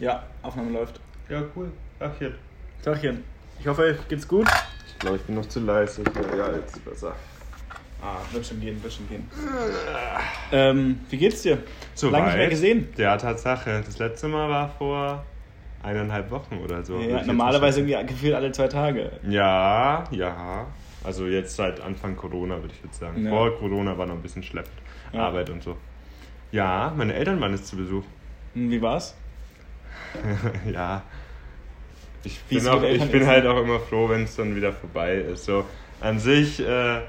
[0.00, 0.98] Ja, Aufnahme läuft.
[1.28, 1.70] Ja, cool.
[1.98, 2.34] Tachchen.
[2.82, 3.22] Tagchen.
[3.60, 4.48] Ich hoffe, euch geht's gut.
[4.88, 6.02] Ich glaube, ich bin noch zu leise.
[6.36, 7.14] Ja, jetzt ist besser.
[8.02, 9.30] Ah, wird schon gehen, wird schon gehen.
[10.52, 11.58] Ähm, wie geht's dir?
[11.94, 12.88] So Lange nicht mehr gesehen.
[12.96, 13.82] Ja, Tatsache.
[13.84, 15.22] Das letzte Mal war vor
[15.82, 16.98] eineinhalb Wochen oder so.
[16.98, 19.12] Ja, normalerweise mal irgendwie gefühlt alle zwei Tage.
[19.28, 20.66] Ja, ja.
[21.04, 23.22] Also jetzt seit Anfang Corona, würde ich jetzt sagen.
[23.22, 23.30] Ja.
[23.30, 24.72] Vor Corona war noch ein bisschen schleppend.
[25.12, 25.26] Ja.
[25.26, 25.76] Arbeit und so.
[26.52, 28.04] Ja, meine Eltern waren jetzt zu Besuch.
[28.54, 29.14] Hm, Wie war's?
[30.72, 31.04] ja.
[32.22, 35.44] Ich bin, auch, ich bin halt auch immer froh, wenn es dann wieder vorbei ist.
[35.44, 35.64] So
[36.00, 37.00] an sich äh,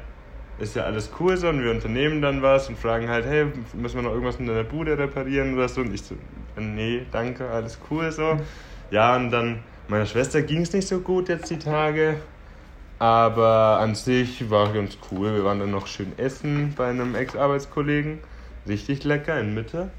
[0.57, 3.95] ist ja alles cool so und wir unternehmen dann was und fragen halt, hey, müssen
[3.97, 5.81] wir noch irgendwas in deiner Bude reparieren oder so?
[5.81, 6.15] Und ich so,
[6.55, 8.37] nee, danke, alles cool so.
[8.89, 12.17] Ja, und dann meiner Schwester ging es nicht so gut jetzt die Tage.
[12.99, 15.33] Aber an sich war ganz cool.
[15.35, 18.19] Wir waren dann noch schön essen bei einem Ex-Arbeitskollegen.
[18.67, 19.91] Richtig lecker in Mitte.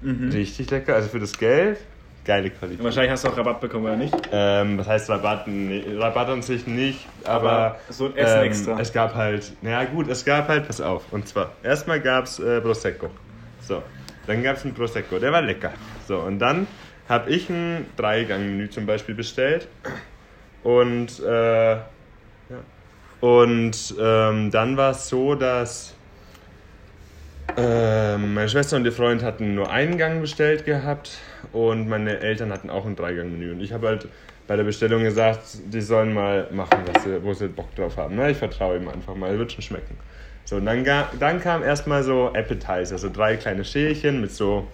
[0.00, 0.30] Mhm.
[0.30, 0.94] Richtig lecker.
[0.94, 1.78] Also für das Geld,
[2.24, 2.82] geile Qualität.
[2.82, 4.14] Wahrscheinlich hast du auch Rabatt bekommen, oder nicht?
[4.32, 5.46] Ähm, was heißt Rabatt?
[5.46, 8.80] Rabatt an sich nicht, aber, Aber so ein Essen ähm, extra.
[8.80, 12.38] Es gab halt, naja gut, es gab halt, pass auf, und zwar, erstmal gab es
[12.38, 13.10] äh, Prosecco.
[13.60, 13.82] So,
[14.26, 15.72] dann gab es ein Prosecco, der war lecker.
[16.08, 16.66] So, und dann
[17.08, 19.68] habe ich ein Dreigang-Menü zum Beispiel bestellt
[20.62, 21.82] und, äh, ja.
[23.20, 25.94] und ähm, dann war es so, dass
[27.56, 31.18] ähm, meine Schwester und ihr Freund hatten nur einen Gang bestellt gehabt
[31.52, 33.52] und meine Eltern hatten auch ein Dreigang-Menü.
[33.52, 34.08] Und ich habe halt
[34.46, 38.16] bei der Bestellung gesagt, die sollen mal machen, was sie, wo sie Bock drauf haben.
[38.16, 38.30] Ne?
[38.30, 39.96] Ich vertraue ihm einfach mal, wird schon schmecken.
[40.44, 40.84] So, und dann,
[41.18, 44.66] dann kam erstmal so Appetizer, so drei kleine Schälchen mit so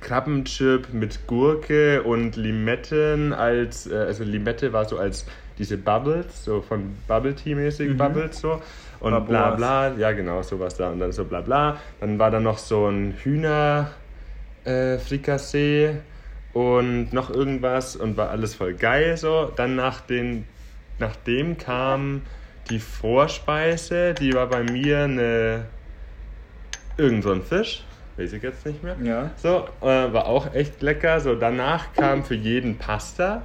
[0.00, 5.26] Krabbenchip mit Gurke und Limetten als, äh, also Limette war so als
[5.58, 7.96] diese Bubbles, so von Bubble Tea mäßig Mhm.
[7.96, 8.62] Bubbles so.
[9.00, 9.28] Und Baboas.
[9.28, 9.50] bla
[9.88, 10.90] bla, ja genau, sowas da.
[10.90, 11.78] Und dann so bla bla.
[12.00, 13.90] Dann war da noch so ein Hühner
[14.64, 14.98] äh,
[16.52, 19.50] und noch irgendwas und war alles voll geil so.
[19.56, 20.44] Dann nach den,
[20.98, 22.22] nachdem kam
[22.68, 25.64] die Vorspeise, die war bei mir eine
[26.96, 27.84] irgend so ein Fisch,
[28.16, 28.96] weiß ich jetzt nicht mehr.
[29.02, 29.30] Ja.
[29.36, 31.20] So, äh, war auch echt lecker.
[31.20, 33.42] So, danach kam für jeden Pasta.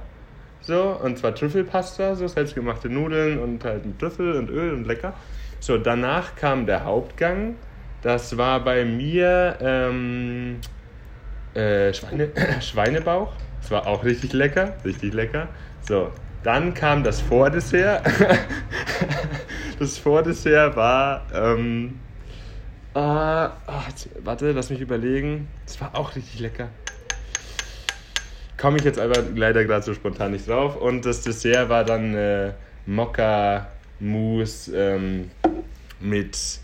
[0.60, 5.14] So, und zwar Trüffelpasta, so selbstgemachte Nudeln und halt mit Trüffel und Öl und lecker.
[5.66, 7.56] So, danach kam der Hauptgang.
[8.00, 10.60] Das war bei mir ähm,
[11.54, 13.32] äh, Schweine, Schweinebauch.
[13.60, 15.48] Das war auch richtig lecker, richtig lecker.
[15.80, 16.12] So,
[16.44, 18.06] dann kam das Vordessert.
[19.80, 21.98] das Vordessert war ähm,
[23.88, 25.48] jetzt- warte, lass mich überlegen.
[25.66, 26.68] Das war auch richtig lecker.
[28.56, 30.76] Komme ich jetzt aber leider gerade so spontan nicht drauf.
[30.76, 32.52] Und das Dessert war dann äh,
[34.00, 35.30] Mokka-Mousse ähm,
[36.00, 36.60] mit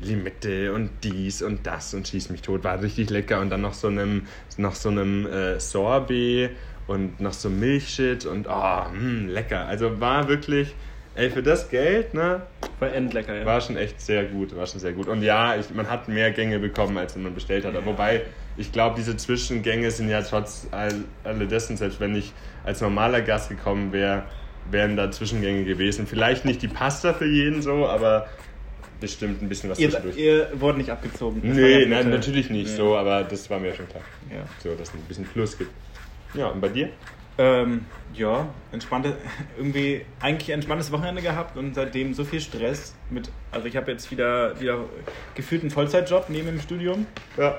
[0.00, 2.64] Limette und dies und das und schieß mich tot.
[2.64, 3.40] War richtig lecker.
[3.40, 4.26] Und dann noch so einem,
[4.56, 6.50] noch so einem äh, Sorbet
[6.86, 9.66] und noch so Milchshit und oh, mh, lecker.
[9.66, 10.74] Also war wirklich,
[11.16, 12.42] ey, für das Geld, ne?
[12.78, 13.44] War endlecker, ja.
[13.44, 15.08] War schon echt sehr gut, war schon sehr gut.
[15.08, 17.74] Und ja, ich, man hat mehr Gänge bekommen, als man bestellt hat.
[17.84, 18.22] Wobei,
[18.56, 20.94] ich glaube, diese Zwischengänge sind ja trotz all,
[21.24, 22.32] alledessen, selbst wenn ich
[22.64, 24.22] als normaler Gast gekommen wäre,
[24.70, 26.06] wären da Zwischengänge gewesen.
[26.06, 28.28] Vielleicht nicht die Pasta für jeden so, aber
[29.00, 30.16] bestimmt ein bisschen was Ihr, zwischendurch.
[30.16, 31.40] ihr wurdet nicht abgezogen.
[31.44, 32.76] Das nee, nein, natürlich nicht Ja.
[32.76, 34.02] so, aber das war mir schon klar.
[34.30, 34.42] Ja.
[34.62, 35.70] So, dass es ein bisschen Plus gibt.
[36.34, 36.90] Ja, und bei dir?
[37.40, 39.16] Ähm, ja, entspannte,
[39.56, 44.10] irgendwie eigentlich entspanntes Wochenende gehabt und seitdem so viel Stress mit, also ich habe jetzt
[44.10, 44.84] wieder, wieder
[45.36, 47.58] gefühlt einen Vollzeitjob neben dem Studium Ja.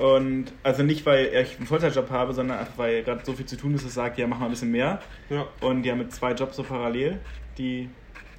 [0.00, 3.56] Und also nicht, weil ich einen Vollzeitjob habe, sondern einfach, weil gerade so viel zu
[3.56, 5.46] tun ist, dass ich sage, ja, mach mal ein bisschen mehr Ja.
[5.60, 7.18] und ja mit zwei Jobs so parallel,
[7.58, 7.88] die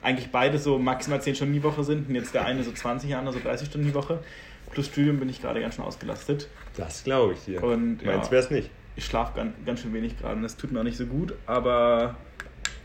[0.01, 3.09] eigentlich beide so maximal 10 Stunden die Woche sind und jetzt der eine so 20,
[3.09, 4.19] der andere so 30 Stunden die Woche.
[4.71, 7.61] Plus Studium bin ich gerade ganz schön ausgelastet Das glaube ich dir.
[7.63, 8.69] und ja, Meins wär's nicht.
[8.95, 11.33] ich schlafe ganz, ganz schön wenig gerade und das tut mir auch nicht so gut,
[11.45, 12.15] aber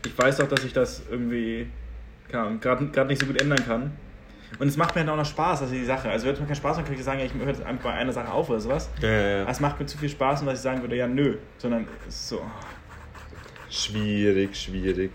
[0.05, 1.67] ich weiß auch, dass ich das irgendwie
[2.29, 3.91] gerade nicht so gut ändern kann.
[4.59, 6.09] Und es macht mir dann auch noch Spaß, ist die Sache.
[6.09, 7.85] Also, wenn es mir keinen Spaß macht, kann ich sagen, ja, ich höre jetzt einfach
[7.85, 8.89] bei einer Sache auf oder sowas.
[9.01, 9.41] Ja, ja, ja.
[9.41, 11.35] Aber Es macht mir zu viel Spaß, und dass ich sagen würde, ja, nö.
[11.57, 12.41] Sondern es ist so,
[13.69, 15.11] Schwierig, schwierig.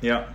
[0.00, 0.26] ja,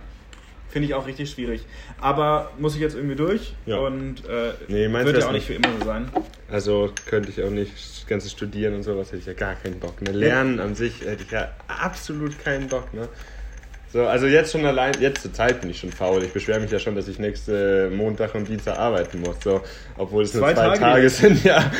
[0.70, 1.64] finde ich auch richtig schwierig.
[2.00, 3.76] Aber muss ich jetzt irgendwie durch Ja.
[3.78, 6.08] und äh, Nee, wird ja auch nicht für immer so sein.
[6.50, 9.78] Also könnte ich auch nicht das ganze Studieren und sowas hätte ich ja gar keinen
[9.80, 10.00] Bock.
[10.00, 10.12] Ne?
[10.12, 12.92] Lernen an sich hätte ich ja absolut keinen Bock.
[12.94, 13.08] Ne?
[13.90, 16.22] So, also jetzt schon allein, jetzt zur Zeit bin ich schon faul.
[16.22, 19.36] Ich beschwere mich ja schon, dass ich nächste Montag und Dienstag arbeiten muss.
[19.42, 19.62] So,
[19.96, 21.70] obwohl es nur Zwei zwei Tage Tage, sind, ja.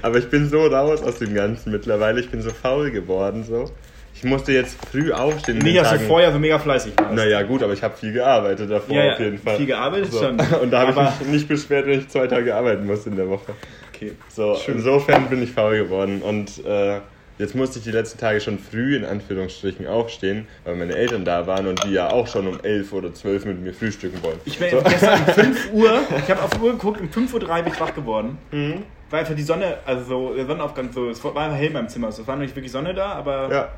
[0.00, 2.20] Aber ich bin so raus aus dem Ganzen mittlerweile.
[2.20, 3.44] Ich bin so faul geworden.
[3.44, 3.70] So.
[4.14, 5.60] Ich musste jetzt früh aufstehen.
[5.60, 7.12] den dass du vorher so mega fleißig warst.
[7.12, 9.56] Naja, gut, aber ich habe viel gearbeitet davor Ja, ja, auf jeden Fall.
[9.58, 10.22] viel gearbeitet so.
[10.22, 10.40] schon.
[10.62, 13.28] Und da habe ich mich nicht beschwert, wenn ich zwei Tage arbeiten muss in der
[13.28, 13.52] Woche.
[13.94, 14.12] Okay.
[14.34, 14.76] So, Schön.
[14.76, 16.22] insofern bin ich faul geworden.
[16.22, 17.00] Und äh,
[17.38, 21.46] jetzt musste ich die letzten Tage schon früh in Anführungsstrichen aufstehen, weil meine Eltern da
[21.46, 24.38] waren und die ja auch schon um 11 oder 12 mit mir frühstücken wollen.
[24.44, 24.80] Ich bin So.
[24.82, 27.80] gestern um 5 Uhr, ich habe auf die Uhr geguckt, um 5.03 Uhr bin ich
[27.80, 28.38] wach geworden.
[28.50, 28.82] Mhm.
[29.10, 31.88] Weil einfach die Sonne, also so, der Sonnenaufgang, so, es war einfach hell in meinem
[31.88, 32.08] Zimmer.
[32.08, 33.48] Es war noch nicht wirklich Sonne da, aber.
[33.52, 33.68] Ja,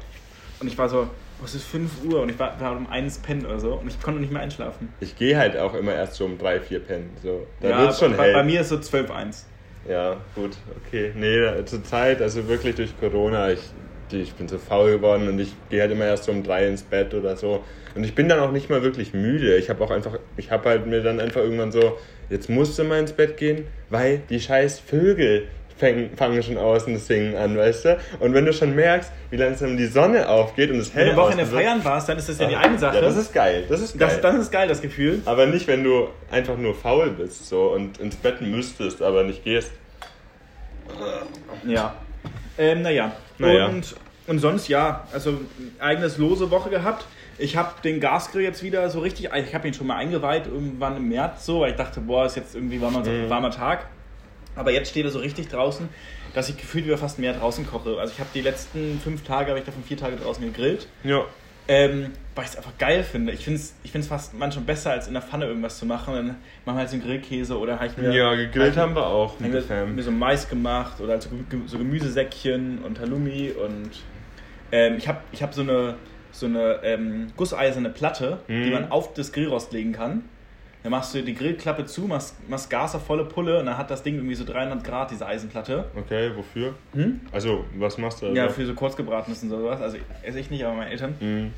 [0.61, 1.01] Und ich war so,
[1.41, 3.89] oh, es ist 5 Uhr und ich war, war um eins pennen oder so und
[3.89, 4.89] ich konnte nicht mehr einschlafen.
[5.01, 7.11] ich gehe halt auch immer erst so um 3, 4 pennen.
[7.23, 7.47] So.
[7.61, 8.33] Da ja, wird's schon bei, hell.
[8.35, 9.43] bei mir ist so 12.1.
[9.89, 11.15] Ja, gut, okay.
[11.17, 13.75] Nee, zur Zeit, also wirklich durch Corona, ich,
[14.13, 17.15] ich bin so faul geworden und ich gehe halt immer erst um drei ins Bett
[17.15, 17.65] oder so.
[17.95, 19.57] Und ich bin dann auch nicht mal wirklich müde.
[19.57, 21.99] Ich habe auch einfach, ich habe halt mir dann einfach irgendwann so,
[22.29, 26.93] jetzt musst du mal ins Bett gehen, weil die scheiß Vögel fängen, fangen schon außen
[26.93, 27.99] das Singen an, weißt du?
[28.21, 31.17] Und wenn du schon merkst, wie langsam die Sonne aufgeht und es Wenn hell du
[31.17, 32.97] Wochenende außen wird- feiern warst, dann ist das ja die eine Sache.
[32.97, 34.09] Ja, das ist geil, das ist geil.
[34.11, 35.23] das, das ist geil, das Gefühl.
[35.25, 39.45] aber nicht, wenn du einfach nur faul bist so und ins Bett müsstest, aber nicht
[39.45, 39.71] gehst.
[41.67, 41.95] Ja.
[42.59, 43.13] Ähm, naja.
[43.39, 43.67] Naja.
[43.67, 43.95] Und,
[44.27, 45.41] und sonst ja, also
[45.79, 47.05] eigenes lose Woche gehabt.
[47.41, 50.97] Ich habe den Gasgrill jetzt wieder so richtig, ich habe ihn schon mal eingeweiht, irgendwann
[50.97, 53.31] im März so, weil ich dachte, boah, ist jetzt irgendwie warmer, Mhm.
[53.31, 53.87] warmer Tag.
[54.59, 55.89] Aber jetzt steht er so richtig draußen,
[56.35, 57.99] dass ich gefühlt wieder fast mehr draußen koche.
[57.99, 60.87] Also ich habe die letzten fünf Tage, habe ich davon vier Tage draußen gegrillt.
[61.05, 61.25] Ja.
[61.71, 63.31] Ähm, weil ich es einfach geil finde.
[63.33, 66.15] Ich finde es ich find's fast manchmal besser, als in der Pfanne irgendwas zu machen.
[66.15, 68.95] Dann machen wir halt so einen Grillkäse oder habe ich mir, Ja, gegrillt hab haben
[68.97, 69.95] wir auch mit mir, der Fam.
[69.95, 71.29] mir so Mais gemacht oder halt so,
[71.67, 73.91] so Gemüsesäckchen und Halloumi und
[74.73, 75.97] ähm, ich habe ich hab so eine,
[76.33, 78.73] so eine ähm, gusseiserne Platte, die Mhm.
[78.73, 80.25] man auf das Grillrost legen kann.
[80.83, 83.91] Dann machst du die Grillklappe zu, machst, machst Gas auf volle Pulle und dann hat
[83.91, 85.87] das Ding irgendwie so 300 Grad, diese Eisenplatte.
[85.97, 86.75] Okay, wofür?
[86.95, 87.21] Hm?
[87.33, 88.27] Also, was machst du?
[88.27, 88.33] da?
[88.33, 89.81] Ja, für so kurzgebratenes und sowas.
[89.81, 91.15] Also esse ich nicht, aber meine Eltern.
[91.19, 91.53] Mhm.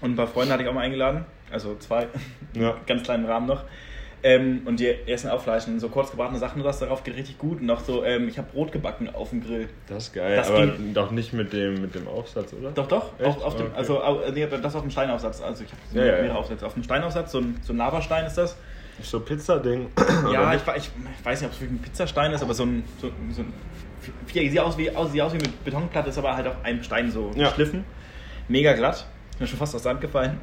[0.00, 1.24] Und ein paar Freunde hatte ich auch mal eingeladen.
[1.50, 2.08] Also zwei.
[2.54, 2.76] Ja.
[2.86, 3.64] Ganz kleinen Rahmen noch.
[4.26, 4.94] Ähm, und die
[5.38, 7.60] Fleisch und so kurzgebratene Sachen und das darauf geht richtig gut.
[7.60, 9.68] Und auch so, ähm, ich habe Brot gebacken auf dem Grill.
[9.86, 12.70] Das ist geil, Das aber ging- doch nicht mit dem, mit dem Aufsatz, oder?
[12.70, 13.10] Doch, doch.
[13.20, 13.42] Echt?
[13.42, 13.74] Auf dem, Okay.
[13.76, 14.00] Also
[14.32, 15.42] nee, das auf dem Steinaufsatz.
[15.42, 16.34] Also ich habe Ja, ja, mehrere ja.
[16.36, 16.64] Aufsätze.
[16.66, 18.56] Auf dem Steinaufsatz, so ein, so ein Lavastein ist das.
[19.02, 19.88] So Pizza-Ding.
[20.32, 22.82] ja, ich, ich, ich weiß nicht, ob es wirklich ein Pizzastein ist, aber so ein,
[23.00, 23.52] so, so ein
[24.32, 27.10] sieht aus wie, aus, sieht aus wie mit Betonplatte, ist aber halt auf einem Stein
[27.10, 27.48] so Ja.
[27.48, 27.84] geschliffen.
[28.48, 29.04] Mega glatt.
[29.34, 30.38] Ist mir schon fast aus der Hand gefallen.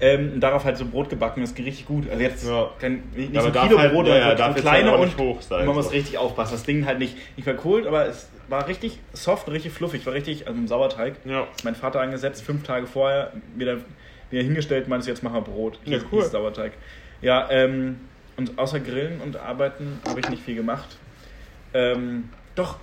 [0.00, 2.10] Ähm, und darauf halt so Brot gebacken, das geht richtig gut.
[2.10, 2.70] Also jetzt Ja.
[2.80, 5.00] kein, nicht Aber so Kilo halt- Brot, ja, ja, aber darf so jetzt kleine halt
[5.00, 5.90] und hoch sein, man muss so.
[5.92, 6.52] richtig aufpassen.
[6.54, 10.04] Das Ding halt nicht, nicht verkohlt, aber es war richtig soft und richtig fluffig.
[10.06, 11.14] War richtig, also im Sauerteig.
[11.24, 11.46] Ja.
[11.54, 13.76] Ist mein Vater angesetzt, fünf Tage vorher, wieder,
[14.30, 15.78] wieder hingestellt, meinst du, jetzt machen wir Brot.
[15.84, 16.22] Ja, Hieß- cool.
[16.22, 16.72] hieß Sauerteig.
[17.20, 18.00] Ja, ähm,
[18.36, 20.96] und außer Grillen und Arbeiten habe ich nicht viel gemacht.
[21.74, 22.76] Ähm, doch,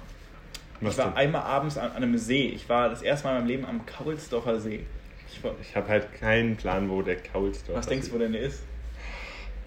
[0.79, 1.17] Was ich war denn?
[1.17, 2.47] einmal abends an, an einem See.
[2.47, 4.85] Ich war das erste Mal in meinem Leben am Kaulsdorfer See.
[5.31, 8.41] Ich Ich habe halt keinen Plan, wo der Kaulsdorf was denkst du, wo der denn
[8.41, 8.63] ist?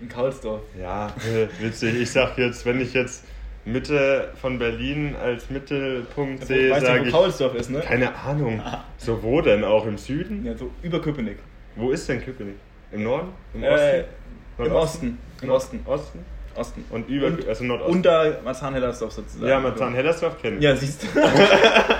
[0.00, 0.62] In Kaulsdorf.
[0.78, 1.94] Ja, äh, witzig.
[2.00, 3.24] Ich sag jetzt, wenn ich jetzt
[3.64, 7.12] Mitte von Berlin als Mittelpunkt sehe, weißt du, sage wo ich.
[7.12, 7.80] Kaulsdorf ist, ne?
[7.80, 8.60] Keine Ahnung.
[8.98, 9.62] So, wo denn?
[9.62, 10.44] Auch im Süden?
[10.44, 11.38] Ja, so über Köpenick.
[11.76, 12.56] Wo ist denn Köpenick?
[12.90, 13.28] Im Norden?
[13.54, 14.06] Im Äh, Im
[14.58, 14.74] Nordosten?
[14.74, 15.18] Osten.
[15.42, 15.80] Im Osten.
[15.86, 16.18] Osten?
[16.56, 16.84] Osten.
[16.90, 17.92] Und über, Und- also Nordosten.
[17.96, 19.48] Unter Marzahn-Hellersdorf sozusagen.
[19.48, 20.62] ja, Marzahn-Hellersdorf kenne ich.
[20.62, 21.08] Ja, siehst du.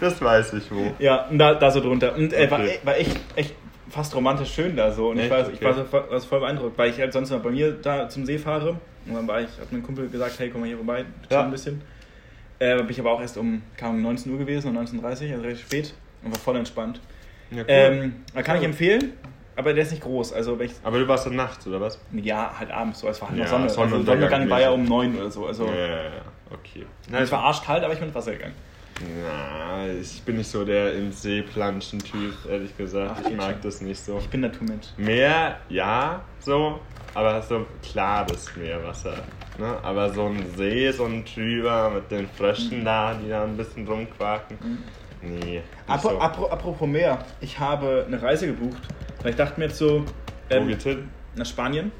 [0.00, 0.92] Das weiß ich wo.
[0.98, 2.14] Ja, da, da so drunter.
[2.16, 2.78] Und äh, war, Okay.
[2.82, 3.54] war echt, echt
[3.88, 5.10] fast romantisch schön da so.
[5.10, 5.30] Und ich Echt?
[5.30, 5.64] war, ich Okay.
[5.64, 8.08] war, so, voll- war so voll beeindruckt, weil ich halt sonst immer bei mir da
[8.08, 8.76] zum See fahre.
[9.06, 11.44] Und dann war ich, hat mein Kumpel gesagt, hey, komm mal hier vorbei, Ja.
[11.44, 11.80] ein bisschen.
[12.58, 15.34] Äh, bin ich aber auch erst um, kam um 19 Uhr gewesen, um 19.30 Uhr,
[15.36, 15.94] also recht spät.
[16.24, 17.00] Und war voll entspannt.
[17.50, 17.64] Ja, cool.
[17.68, 19.12] Ähm, kann ich empfehlen,
[19.56, 20.32] aber der ist nicht groß.
[20.32, 21.98] Also, wenn ich, Aber du warst dann nachts, oder was?
[22.12, 23.62] ja, halt abends, so, es war halt Ja, noch Sonne.
[23.64, 24.84] Also, Sonnenuntergang Sonnenuntergang war ja um.
[24.84, 25.46] 9 oder so.
[25.46, 26.10] Also, Ja, ja, ja.
[26.52, 26.86] Okay.
[27.10, 28.54] Na, es war arschkalt, aber ich bin ins Wasser gegangen.
[29.22, 33.16] Na, ich bin nicht so der im See planschen Typ, ehrlich gesagt.
[33.22, 33.60] Ach, ich mag schon.
[33.62, 34.18] das nicht so.
[34.18, 34.86] Ich bin Naturmensch.
[34.96, 36.80] Meer, ja, so,
[37.14, 39.14] aber so klares Meerwasser.
[39.58, 39.76] Ne?
[39.82, 43.86] Aber so ein See, so ein Trüber mit den Fröschen da, die da ein bisschen
[43.86, 44.56] rumquaken.
[45.22, 45.38] Nee.
[45.56, 46.18] nicht Apro, so.
[46.20, 48.82] apro, apropos Meer, ich habe eine Reise gebucht,
[49.22, 50.04] weil ich dachte mir jetzt so,
[50.48, 51.08] Wo ähm, geht's hin?
[51.34, 51.92] nach Spanien,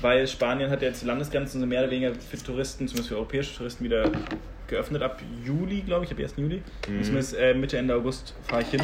[0.00, 3.16] weil Spanien hat ja jetzt die Landesgrenzen so mehr oder weniger für Touristen, zumindest für
[3.16, 4.10] europäische Touristen, wieder
[4.66, 6.34] geöffnet ab Juli, glaube ich, ab 1.
[6.36, 6.62] Juli.
[6.88, 7.02] Mhm.
[7.02, 8.82] Zumindest äh, Mitte, Ende August fahre ich hin.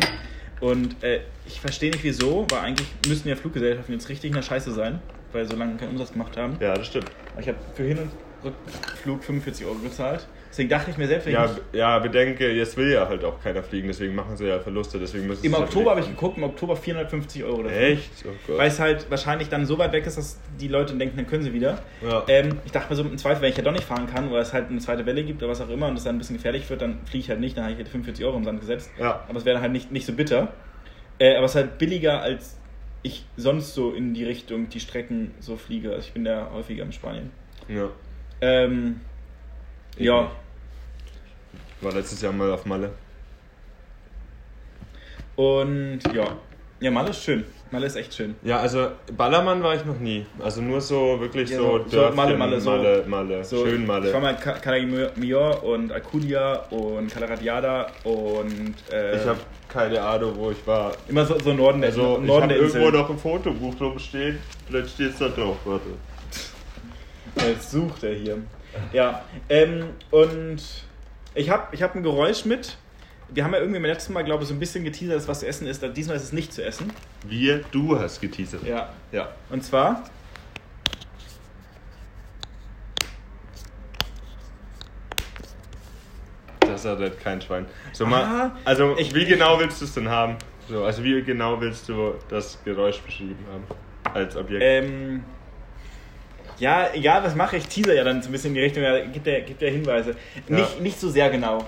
[0.61, 4.43] Und äh, ich verstehe nicht wieso, weil eigentlich müssten ja Fluggesellschaften jetzt richtig in der
[4.43, 5.01] Scheiße sein,
[5.33, 6.57] weil sie so lange keinen Umsatz gemacht haben.
[6.61, 7.11] Ja, das stimmt.
[7.33, 8.11] Aber ich habe für Hin- und
[8.45, 10.27] Rückflug 45 Euro gezahlt.
[10.51, 13.07] Deswegen dachte ich mir selbst, wenn ich Ja, nicht b- ja, bedenke, jetzt will ja
[13.09, 16.07] halt auch keiner fliegen, deswegen machen sie ja Verluste, deswegen müssen Im Oktober habe ich
[16.09, 17.79] geguckt, im Oktober 450 Euro dafür.
[17.79, 18.11] Echt?
[18.49, 18.57] Oh.
[18.57, 21.43] Weil es halt wahrscheinlich dann so weit weg ist, dass die Leute denken, dann können
[21.43, 21.79] sie wieder.
[22.03, 22.25] Ja.
[22.29, 24.41] Ähm, ich dachte mir so, im Zweifel, wenn ich ja doch nicht fahren kann oder
[24.41, 26.37] es halt eine zweite Welle gibt oder was auch immer und es dann ein bisschen
[26.37, 28.61] gefährlich wird, dann fliege ich halt nicht, dann habe ich halt 45 Euro im Sand
[28.61, 28.91] gesetzt.
[28.99, 29.25] Ja.
[29.29, 30.53] Aber es wäre halt nicht, nicht so bitter.
[31.19, 32.57] Äh, aber es ist halt billiger, als
[33.03, 35.91] ich sonst so in die Richtung die Strecken so fliege.
[35.91, 37.31] Also ich bin da häufiger in Spanien.
[37.69, 37.89] ja.
[38.41, 39.01] Ähm,
[39.99, 40.31] ja,
[41.81, 42.91] War letztes Jahr mal auf Malle.
[45.37, 46.37] Und ja,
[46.81, 47.45] ja, Malle ist schön.
[47.71, 48.35] Malle ist echt schön.
[48.43, 50.25] Ja, also Ballermann war ich noch nie.
[50.43, 53.45] Also nur so wirklich Ja, so, so- Dörfchen, Malle, Malle, so- Malle, Malle.
[53.45, 54.09] So, schön Malle.
[54.09, 59.39] Ich war mal in Ca- Calamior und Alcudia und Calaradiada und äh, Ich habe
[59.69, 60.93] keine Ahnung, wo ich war.
[61.09, 64.39] immer so, so Norden der, Also ich Norden habe der irgendwo noch ein Fotobuch rumstehen.
[64.67, 65.87] Vielleicht steht es da drauf, warte.
[67.47, 68.39] Jetzt sucht er hier.
[68.93, 70.63] Ja, ähm, und
[71.35, 72.77] ich habe ich hab ein Geräusch mit.
[73.31, 75.41] Wir haben ja irgendwie beim letzten Mal, glaube ich, so ein bisschen geteasert, dass was
[75.41, 75.83] zu essen ist.
[75.97, 76.91] Diesmal ist es nicht zu essen.
[77.27, 78.63] Wir, du hast geteasert.
[78.65, 78.89] Ja.
[79.13, 79.29] Ja.
[79.51, 80.05] Und zwar
[86.61, 87.67] Das hat halt kein Schwein.
[87.93, 90.37] So Ah, mal, also ich- wie genau willst du es denn haben?
[90.69, 93.65] So, also wie genau willst du das Geräusch beschrieben haben?
[94.15, 94.63] Als Objekt.
[94.65, 95.25] Ähm,
[96.59, 98.99] ja, egal was mache ich, teaser ja dann so ein bisschen in die Richtung, ja,
[99.05, 100.15] gibt ja, gibt ja Hinweise.
[100.49, 101.65] Nicht, nicht so sehr genau.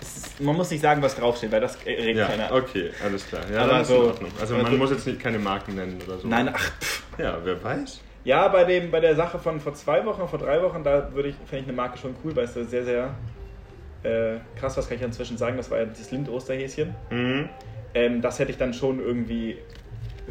[0.00, 2.52] Ist, man muss nicht sagen, was draufsteht, weil das regt ja, keiner.
[2.52, 3.42] okay, alles klar.
[3.52, 4.30] Ja, Aber so- in Ordnung.
[4.40, 6.28] Also man muss jetzt nicht keine Marken nennen oder so.
[6.28, 7.02] Nein, ach, pff.
[7.18, 8.00] Ja, wer weiß.
[8.24, 11.30] Ja, bei, dem, bei der Sache von vor zwei Wochen, vor drei Wochen, da würde
[11.30, 13.14] ich, fände ich eine Marke schon cool, weil es da sehr, sehr
[14.04, 16.94] äh, krass, was kann ich inzwischen sagen, das war ja das Lind-Osterhäschen.
[17.10, 17.48] Mhm.
[17.94, 19.58] Ähm, das hätte ich dann schon irgendwie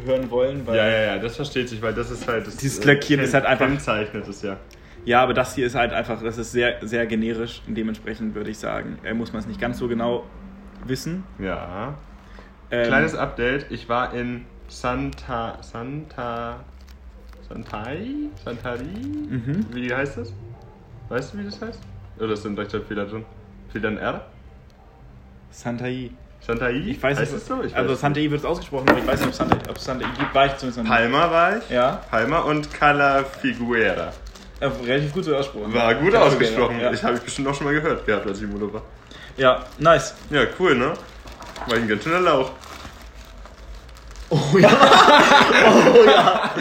[0.04, 0.76] hören wollen, weil.
[0.76, 2.56] Ja, ja, ja, das versteht sich, weil das ist halt das.
[2.56, 4.56] Dieses Lackieren ist halt einfach- Kennzeichnet es ja.
[5.04, 8.50] Ja, aber das hier ist halt einfach, das ist sehr, sehr generisch und dementsprechend würde
[8.50, 10.24] ich sagen, äh, muss man es nicht ganz so genau
[10.84, 11.24] wissen.
[11.38, 11.94] Ja.
[12.70, 15.56] Ähm, Kleines Update, ich war in Santa.
[15.62, 16.60] Santa.
[17.48, 18.06] Santai?
[18.44, 18.82] Santari?
[18.84, 19.64] Mhm.
[19.72, 20.34] Wie heißt das?
[21.08, 21.80] Weißt du, wie das heißt?
[22.18, 23.24] Oder ist da ein Rechtschreibfehler drin?
[23.72, 24.26] Fehlt da ein R?
[25.50, 26.10] Santai.
[26.46, 26.70] Santai?
[26.86, 27.62] Ich weiß heißt nicht, es so?
[27.62, 30.06] Ich also Santai wird es ausgesprochen, aber ich weiß nicht, ob es Santai, ob Santai
[30.18, 30.34] gibt.
[30.34, 30.88] War ich zumindest nicht.
[30.90, 31.68] Palma war ich.
[31.70, 34.12] Ja, Palma und Cala Figuera.
[34.60, 35.74] relativ gut so ausgesprochen.
[35.74, 36.80] War gut Ja, ausgesprochen.
[36.80, 38.82] Ja, Ich habe ich bestimmt auch schon mal gehört gehabt, als ich im Urlaub war.
[39.36, 40.14] ja nice.
[40.30, 40.94] Ja, cool, ne?
[41.66, 42.50] War ich ein ganz schöner Lauch.
[44.52, 44.68] Oh ja.
[45.94, 46.50] oh ja.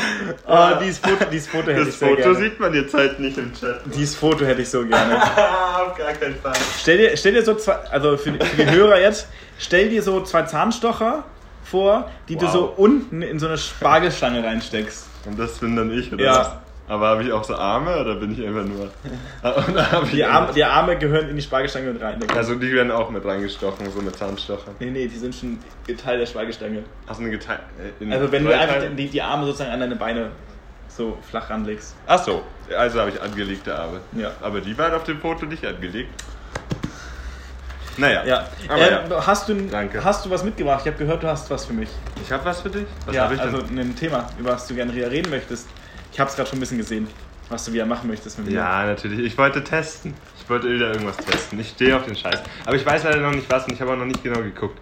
[0.50, 2.36] Ah, dieses Foto, dieses Foto hätte ich Das sehr Foto gerne.
[2.38, 3.82] sieht man jetzt halt nicht im Chat.
[3.94, 5.22] Dieses Foto hätte ich so gerne.
[5.22, 6.54] Auf gar keinen Fall.
[6.80, 9.28] Stell dir, stell dir so zwei, also für die, für die Hörer jetzt,
[9.60, 11.26] stell dir so zwei Zahnstocher
[11.66, 12.52] vor, die du Wow.
[12.54, 15.06] so unten in so eine Spargelstange reinsteckst.
[15.26, 16.62] Und das bin dann ich, oder Ja.
[16.90, 18.90] Aber habe ich auch so Arme oder bin ich einfach nur.
[20.06, 22.20] Ich Die Arme, die Arme gehören in die Spargelstange mit rein.
[22.36, 24.76] Also die werden auch mit reingestochen, so mit Zahnstochern.
[24.80, 25.60] Nee, nee, die sind schon
[25.98, 26.84] Teil der Spargelstange.
[27.06, 27.60] Hast du eine geteilt?
[28.00, 30.32] Äh, Also wenn du einfach die, die Arme sozusagen an deine Beine
[30.88, 31.96] so flach ranlegst.
[32.08, 32.44] Ach so,
[32.76, 34.00] also habe ich angelegte Arme.
[34.14, 34.32] Ja.
[34.42, 36.10] Aber die waren auf dem Foto nicht angelegt.
[37.98, 38.24] Naja.
[38.26, 38.48] Ja.
[38.70, 39.28] Ähm, ja.
[39.28, 40.04] Hast, du, Danke.
[40.04, 40.82] hast du was mitgebracht?
[40.86, 41.90] Ich habe gehört, du hast was für mich.
[42.24, 42.86] Ich habe was für dich?
[43.06, 45.68] Was ja, habe ich also ein Thema, über was du gerne reden möchtest.
[46.18, 47.08] Ich habe es gerade schon ein bisschen gesehen,
[47.48, 48.54] was du wieder machen möchtest mit mir.
[48.54, 49.20] Ja, natürlich.
[49.20, 50.16] Ich wollte testen.
[50.42, 51.60] Ich wollte wieder irgendwas testen.
[51.60, 52.42] Ich stehe auf den Scheiß.
[52.66, 54.80] Aber ich weiß leider noch nicht was und ich habe auch noch nicht genau geguckt.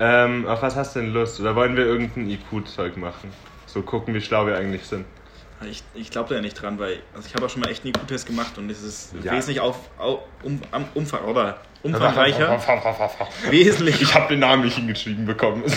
[0.00, 1.38] Ähm, auf was hast du denn Lust?
[1.38, 3.30] Oder wollen wir irgendein IQ-Zeug machen?
[3.66, 5.04] So gucken, wie schlau wir eigentlich sind.
[5.70, 7.84] Ich, ich glaube da ja nicht dran, weil also ich habe auch schon mal echt
[7.84, 9.32] einen IQ-Test gemacht und es ist Ja.
[9.32, 12.60] wesentlich auf, au- um, am Umfang, oder umfangreicher.
[13.50, 15.64] wesentlich, Ich habe den Namen nicht hingeschrieben bekommen.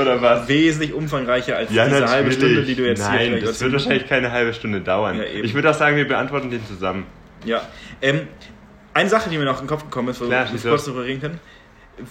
[0.00, 0.46] Oder was?
[0.48, 4.06] wesentlich umfangreicher als diese halbe Stunde, die du jetzt Nein, hier vielleicht das wird wahrscheinlich
[4.08, 5.16] keine halbe Stunde dauern.
[5.16, 7.06] Ja, ich würde auch sagen, wir beantworten den zusammen.
[7.44, 7.62] Ja.
[8.00, 8.28] Ähm,
[8.94, 11.04] eine Sache, die mir noch in den Kopf gekommen ist, wo Klar, wir kurz darüber
[11.04, 11.40] reden können.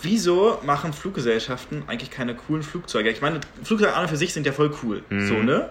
[0.01, 3.09] Wieso machen Fluggesellschaften eigentlich keine coolen Flugzeuge?
[3.09, 5.03] Ich meine, Flugzeuge an und für sich sind ja voll cool.
[5.09, 5.27] Mhm.
[5.27, 5.69] So, ne?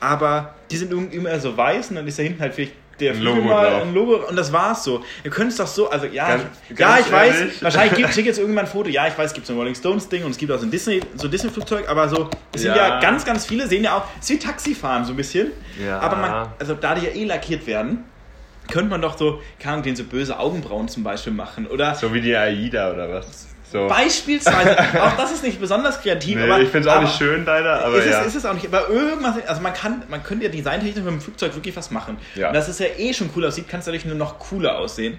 [0.00, 3.14] Aber die sind irgendwie immer so weiß und dann ist da hinten halt vielleicht der
[3.14, 3.82] Flügel Logo mal drauf.
[3.82, 5.02] ein Logo und das war's so.
[5.24, 7.62] Ihr könnt es doch so, also ja, Ganz- ja, ganz ich weiß, ehrlich.
[7.62, 9.74] wahrscheinlich gibt es jetzt irgendwann ein Foto, ja, ich weiß, es gibt so ein Rolling
[9.74, 12.62] Stones Ding und es gibt auch so ein Disney, so Disney Flugzeug, aber so, es
[12.62, 13.00] sind ja Ja.
[13.00, 15.50] ganz, ganz viele, sehen ja auch, es ist wie Taxifahren so ein bisschen.
[15.84, 15.98] Ja.
[15.98, 18.04] Aber man, also da die ja eh lackiert werden,
[18.70, 21.66] könnte man doch so, keine Ahnung, denen so böse Augenbrauen zum Beispiel machen.
[21.66, 23.48] Oder So wie die AIDA oder was?
[23.74, 23.88] So.
[23.88, 26.60] beispielsweise, auch das ist nicht besonders kreativ, Nee, aber.
[26.60, 28.20] ich finde es auch nicht schön, leider, aber ist, ja.
[28.20, 31.12] es, ist es auch nicht, aber irgendwas, also man kann, man könnte ja designtechnisch mit
[31.12, 32.16] dem Flugzeug wirklich was machen.
[32.36, 32.48] Ja.
[32.48, 35.18] Und das ist ja eh schon cool aussieht, kann es dadurch nur noch cooler aussehen.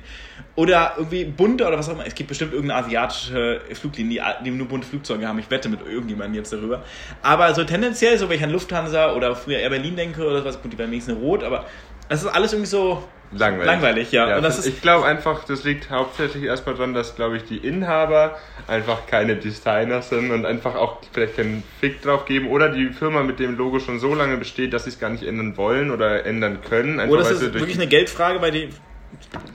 [0.55, 2.07] Oder irgendwie bunter oder was auch immer.
[2.07, 5.37] Es gibt bestimmt irgendeine asiatische Fluglinie, die, nur bunte Flugzeuge haben.
[5.39, 6.81] Ich wette mit irgendjemandem jetzt darüber.
[7.21, 10.61] Aber so tendenziell, so wenn ich an Lufthansa oder früher Air Berlin denke oder was,
[10.61, 11.65] gut, die waren wenigstens rot, aber
[12.09, 13.65] das ist alles irgendwie so Langweilig.
[13.65, 14.37] langweilig, ja.
[14.37, 17.57] Und das ist, ich glaube einfach, das liegt hauptsächlich erstmal daran, dass, glaube ich, die
[17.57, 22.89] Inhaber einfach keine Designer sind und einfach auch vielleicht keinen Fick drauf geben oder die
[22.89, 25.91] Firma mit dem Logo schon so lange besteht, dass sie es gar nicht ändern wollen
[25.91, 26.99] oder ändern können.
[26.99, 28.69] Einfach oder es weil ist wirklich eine Geldfrage, weil die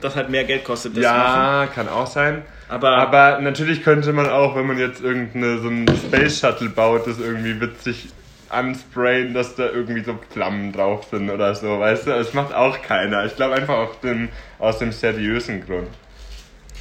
[0.01, 0.97] das halt mehr Geld kostet.
[0.97, 1.15] Das machen.
[1.15, 2.43] ja, kann auch sein.
[2.69, 7.07] Aber- Aber natürlich könnte man auch, wenn man jetzt irgendeine so ein Space Shuttle baut,
[7.07, 8.09] das irgendwie witzig
[8.51, 12.11] ansprayen, dass da irgendwie so Flammen drauf sind oder so, weißt du?
[12.11, 13.25] Das macht auch keiner.
[13.25, 14.29] Ich glaube einfach auf dem,
[14.59, 15.89] aus dem seriösen Grund.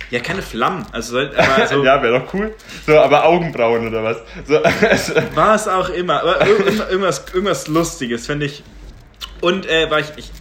[0.10, 0.86] Ja, keine Flammen.
[0.92, 2.56] Also, aber so, ja, wäre doch cool.
[2.86, 4.18] So, aber Augenbrauen oder was?
[4.46, 6.22] So, also, war es auch immer.
[6.22, 8.64] Aber irgendwas, irgendwas Lustiges, finde ich.
[9.42, 10.32] Und äh, weil, ich, ich,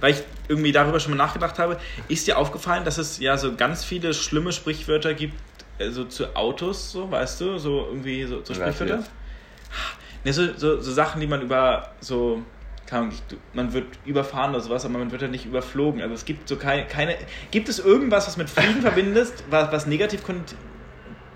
[0.00, 3.54] weil ich irgendwie darüber schon mal nachgedacht habe, ist dir aufgefallen, dass es ja so
[3.54, 5.34] ganz viele schlimme Sprichwörter gibt,
[5.78, 7.58] äh, so zu Autos, so, weißt du?
[7.58, 9.04] So irgendwie so, so Was Sprichwörter?
[10.24, 12.42] Ne, so, so, so Sachen, die man über so.
[12.90, 16.02] Ahnung, du- Man wird überfahren oder sowas, aber man wird ja nicht überflogen.
[16.02, 16.84] Also es gibt so keine.
[16.86, 17.16] keine
[17.50, 20.54] gibt es irgendwas, was mit Fliegen verbindest, was, was negativ konnot-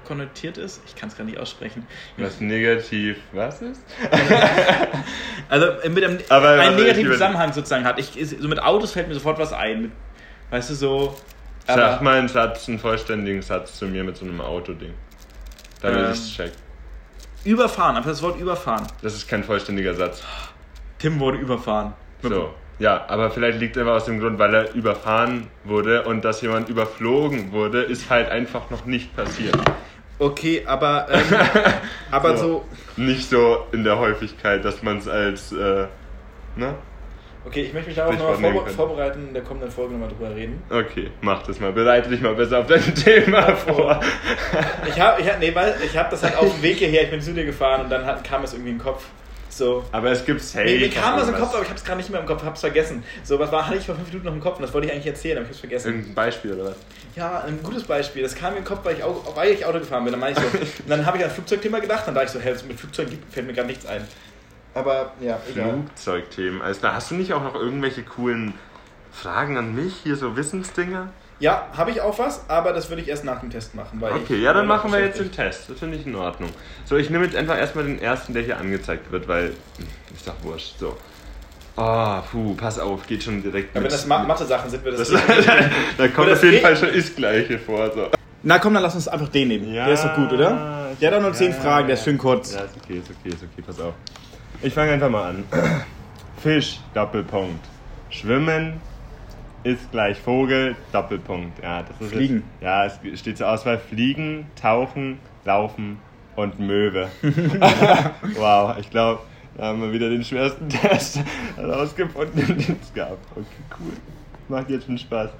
[0.04, 0.82] konnotiert ist?
[0.86, 1.86] Ich kann es gar nicht aussprechen.
[2.18, 3.80] was negativ, was ist?
[5.48, 7.98] Also äh, mit einem, Aber- einen negativen Zusammenhang sozusagen hat.
[7.98, 9.82] Ich, so mit Autos fällt mir sofort was ein.
[9.82, 9.92] Mit,
[10.50, 11.16] weißt du, so.
[11.66, 14.92] Sag mal einen Satz, einen vollständigen Satz zu mir mit so einem Autoding.
[15.80, 16.04] Damit Ähm.
[16.12, 16.52] ich es check.
[17.46, 18.86] Überfahren, einfach das Wort überfahren.
[19.02, 20.22] Das ist kein vollständiger Satz.
[20.98, 21.94] Tim wurde überfahren.
[22.22, 22.50] So.
[22.78, 26.68] Ja, aber vielleicht liegt er aus dem Grund, weil er überfahren wurde und dass jemand
[26.68, 29.56] überflogen wurde, ist halt einfach noch nicht passiert.
[30.18, 31.22] Okay, aber, ähm,
[32.10, 32.64] aber So.
[32.96, 33.02] so.
[33.02, 35.86] Nicht so in der Häufigkeit, dass man es als, äh,
[36.56, 36.74] ne?
[37.46, 40.62] Okay, ich möchte mich darauf nochmal vorbe vorbereiten, in der kommenden Folge nochmal drüber reden.
[40.68, 41.72] Okay, mach das mal.
[41.72, 44.00] Bereite dich mal besser auf dein Thema vor.
[44.88, 47.10] Ich habe ich hab, nee, weil ich hab das halt auf dem Weg hierher, ich
[47.10, 49.04] bin zu dir gefahren und dann hat, kam es irgendwie in den Kopf.
[49.48, 49.84] So.
[49.90, 50.64] Aber es gibt safe.
[50.66, 51.34] Mir, mir kam das im.
[51.36, 53.02] Kopf, aber ich habe es gerade nicht mehr im Kopf, hab's vergessen.
[53.22, 54.92] So, was war, hatte ich vor fünf Minuten noch im Kopf und das wollte ich
[54.92, 55.88] eigentlich erzählen, aber ich hab's vergessen.
[55.88, 56.76] Irgendein Beispiel oder was?
[57.14, 58.22] Ja, ein gutes Beispiel.
[58.22, 60.12] Das kam mir im Kopf, weil ich, Au- weil ich Auto gefahren bin.
[60.12, 62.32] Dann, meine ich so, und dann habe ich an das Flugzeugthema gedacht, dann dachte ich
[62.32, 64.06] so, hey, mit Flugzeug fällt mir gar nichts ein.
[64.76, 65.70] Aber ja, egal.
[65.70, 66.60] Flugzeugthemen.
[66.60, 68.52] Also, da hast du nicht auch noch irgendwelche coolen
[69.10, 69.94] Fragen an mich?
[70.02, 71.08] Hier so Wissensdinger?
[71.38, 74.02] Ja, habe ich auch was, aber das würde ich erst nach dem Test machen.
[74.02, 75.32] Okay, ja, dann machen wir jetzt den.
[75.32, 75.70] Test.
[75.70, 76.50] Das finde ich in Ordnung.
[76.84, 79.54] So, ich nehme jetzt einfach erstmal den ersten, der hier angezeigt wird, weil.
[80.14, 80.78] Ist doch wurscht.
[80.78, 80.96] So.
[81.76, 84.98] Ah, puh, pass auf, geht schon direkt Ja, wenn mit- das Ma Mathe-Sachen sind, wird
[84.98, 85.08] das.
[85.10, 85.22] Das,
[85.98, 87.90] da kommt auf jeden Fall schon Ist-Gleiche vor.
[87.94, 88.08] So.
[88.42, 89.72] Na komm, dann lass uns einfach den nehmen.
[89.72, 90.90] der ist doch gut, oder?
[91.00, 92.54] Der hat doch nur zehn Fragen, der ist schön kurz.
[92.54, 93.94] Ja, ist okay, ist okay, ist okay, pass auf.
[94.62, 95.44] Ich fange einfach mal an.
[96.38, 97.64] Fisch, Doppelpunkt.
[98.10, 98.80] Schwimmen
[99.62, 101.62] ist gleich Vogel, Doppelpunkt.
[101.62, 102.44] Ja, das ist Fliegen.
[102.60, 105.98] Jetzt, ja, es steht zur Auswahl Fliegen, Tauchen, Laufen
[106.36, 107.08] und Möwe.
[108.36, 109.20] wow, ich glaube,
[109.56, 111.20] da haben wir wieder den schwersten Test
[111.56, 113.18] herausgefunden, den es gab.
[113.32, 113.46] Okay,
[113.80, 113.92] cool.
[114.48, 115.30] Macht jetzt schon Spaß.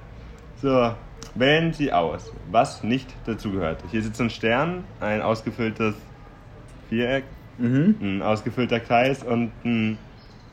[0.61, 0.91] So,
[1.35, 3.83] wählen Sie aus, was nicht dazugehört.
[3.91, 5.95] Hier sitzt ein Stern, ein ausgefülltes
[6.89, 7.23] Viereck,
[7.57, 7.95] Mhm.
[8.01, 9.97] ein ausgefüllter Kreis und ein.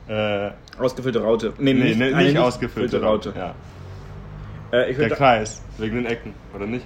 [0.07, 1.53] Äh, Ausgefüllte Raute.
[1.57, 3.33] Nee, nee, nicht, nicht, nicht ausgefüllte Raute.
[3.35, 3.55] Ja.
[4.71, 6.85] Äh, ich Der Kreis, wegen den Ecken, oder nicht?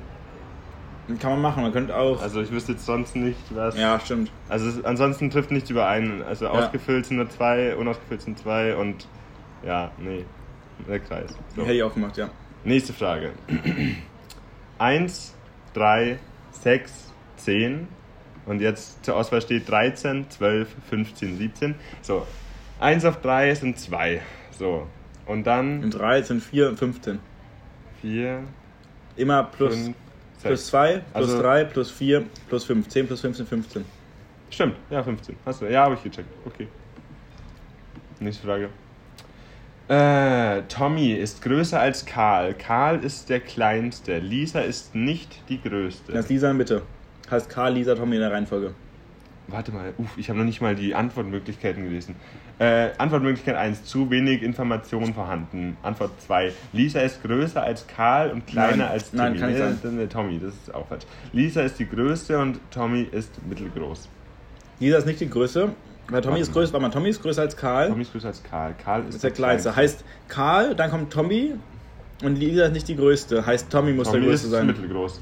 [1.19, 2.21] kann man machen, man könnte auch.
[2.21, 3.77] Also ich wüsste jetzt sonst nicht, was.
[3.77, 4.31] ja, stimmt.
[4.47, 6.21] Also es, ansonsten trifft nichts überein.
[6.21, 9.07] Also ausgefüllt sind nur zwei, unausgefüllt sind zwei und
[9.65, 10.25] ja, nee.
[10.87, 11.35] Der Kreis.
[11.55, 11.63] So.
[11.63, 12.29] Hätte ich auch gemacht, ja.
[12.63, 13.31] Nächste Frage.
[14.77, 15.35] 1,
[15.73, 16.19] 3,
[16.51, 17.87] 6, 10.
[18.49, 21.75] Und jetzt zur Auswahl steht 13, 12, 15, 17.
[22.01, 22.25] So.
[22.79, 24.21] 1 auf 3 sind 2.
[24.57, 24.87] So.
[25.27, 27.19] Und In dann 3 sind 4 und 15.
[28.01, 28.39] 4,
[29.17, 29.95] Immer plus, 5,
[30.41, 30.67] plus 6.
[30.67, 32.87] 2, plus Also- 3, plus 4, plus 5.
[32.87, 33.85] 10 plus 15, 15.
[34.49, 35.35] Stimmt, ja, 15.
[35.45, 35.65] Hast du.
[35.67, 36.29] Ja, habe ich gecheckt.
[36.45, 36.67] Okay.
[38.19, 38.69] Nächste Frage.
[39.89, 42.55] Äh, Tommy ist größer als Karl.
[42.55, 44.17] Karl ist der kleinste.
[44.17, 46.13] Lisa ist nicht die größte.
[46.13, 46.81] Das ist Lisa bitte.
[47.31, 48.73] Heißt Karl, Lisa, Tommy in der Reihenfolge.
[49.47, 52.15] Warte mal, uff, ich habe noch nicht mal die Antwortmöglichkeiten gelesen.
[52.59, 55.75] Äh, Antwortmöglichkeit 1, zu wenig Information vorhanden.
[55.81, 59.39] Antwort 2, Lisa ist größer als Karl und kleiner Nein, als nein, Tommy.
[59.39, 59.79] kann nicht Nee, sein.
[59.81, 61.03] dann der Tommy, das ist auch falsch.
[61.33, 64.07] Lisa ist die größte und Tommy ist mittelgroß.
[64.79, 65.69] Lisa ist nicht die Größe.
[66.09, 67.89] Weil Tommy Warte ist größer, mal, Tommy ist größer als Karl.
[67.89, 68.75] Tommy ist größer als Karl.
[68.83, 69.75] Karl ist, ist der kleinste.
[69.75, 71.53] Heißt Karl, dann kommt Tommy
[72.23, 73.45] und Lisa ist nicht die größte.
[73.45, 74.67] Heißt Tommy muss Tommy der ist größte sein.
[74.67, 75.19] mittelgroß.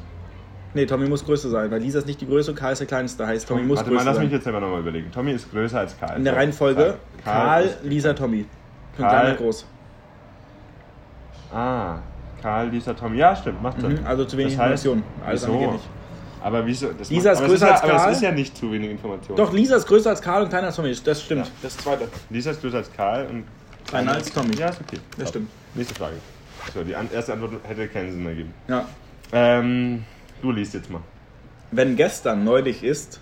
[0.74, 3.26] Nee, Tommy muss größer sein, weil Lisa ist nicht die größte, Karl ist der kleinste.
[3.26, 4.34] Heißt Tommy muss Warte mal, größer lass mich sein.
[4.36, 5.12] jetzt selber nochmal überlegen.
[5.12, 6.18] Tommy ist größer als Karl.
[6.18, 8.46] In der Reihenfolge Karl, ist- Lisa, Tommy.
[8.96, 9.66] Von Karl- klein nach groß.
[11.54, 11.96] Ah,
[12.42, 13.18] Karl, Lisa, Tommy.
[13.18, 13.94] Ja, stimmt, macht Sinn.
[14.02, 15.04] Mhm, also zu wenig Das heißt, Informationen.
[15.26, 15.60] Alles wieso?
[15.60, 15.86] geht nicht.
[16.44, 16.88] Aber wieso?
[16.94, 18.12] Das Lisa ist aber größer ja, als Aber Karl?
[18.12, 19.36] es ist ja nicht zu wenig Information.
[19.38, 20.96] Doch, Lisa ist größer als Karl und kleiner als Tommy.
[21.04, 21.46] Das stimmt.
[21.46, 21.52] Ja.
[21.64, 22.08] Das zweite.
[22.30, 23.44] Lisa ist größer als Karl und
[23.88, 24.54] Kleiner als Tommy.
[24.56, 24.98] Ja, ist okay.
[25.12, 25.28] Das Top.
[25.30, 25.50] stimmt.
[25.74, 26.16] Nächste Frage.
[26.74, 28.54] So, die erste Antwort hätte keinen Sinn ergeben.
[28.68, 28.86] Ja.
[29.32, 30.04] Ähm,
[30.42, 31.02] du liest jetzt mal.
[31.72, 33.20] Wenn gestern neulich ist,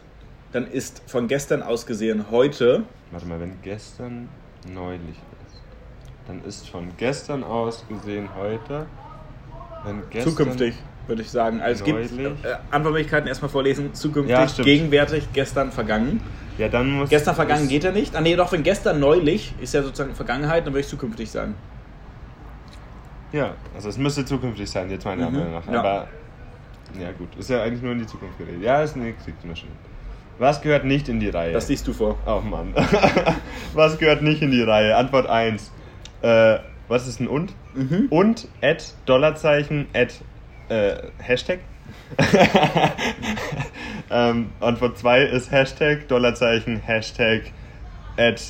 [0.51, 2.83] dann ist von gestern aus gesehen heute.
[3.11, 4.29] Warte mal, wenn gestern
[4.71, 5.61] neulich ist,
[6.27, 8.85] dann ist von gestern aus gesehen heute.
[9.83, 10.75] Wenn gestern, Zukünftig,
[11.07, 11.61] würde ich sagen.
[11.61, 13.93] Also es gibt äh, Antwortmöglichkeiten erstmal vorlesen.
[13.93, 16.21] Zukünftig, Ja, gegenwärtig, gestern, vergangen.
[16.57, 17.09] Ja, dann muss.
[17.09, 18.15] Gestern vergangen geht ja nicht.
[18.15, 21.53] Ah nee, doch, wenn gestern neulich ist ja sozusagen Vergangenheit, dann würde ich zukünftig sagen.
[23.31, 25.67] Ja, also es müsste zukünftig sein, jetzt meiner Mhm, Meinung nach.
[25.67, 25.79] ja.
[25.79, 26.07] Aber
[26.99, 27.35] Ja, gut.
[27.37, 28.61] Ist ja eigentlich nur in die Zukunft geredet.
[28.61, 29.71] Ja, ist eine Kriegsmaschine.
[30.37, 31.53] Was gehört nicht in die Reihe?
[31.53, 32.17] Das liest du vor.
[32.25, 32.73] Oh Mann.
[33.73, 34.95] was gehört nicht in die Reihe?
[34.97, 35.71] Antwort 1.
[36.21, 37.53] Äh, was ist ein und?
[37.73, 38.07] Mhm.
[38.09, 40.13] Und, Ad, Dollarzeichen, Ad,
[40.69, 41.59] äh, Hashtag?
[44.11, 47.51] ähm, Antwort 2 ist Hashtag, Dollarzeichen, Hashtag,
[48.17, 48.41] Ad,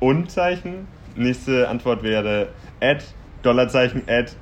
[0.00, 0.86] und-Zeichen.
[1.16, 2.48] Nächste Antwort wäre
[2.80, 3.04] Ad,
[3.42, 4.32] Dollarzeichen, Ad,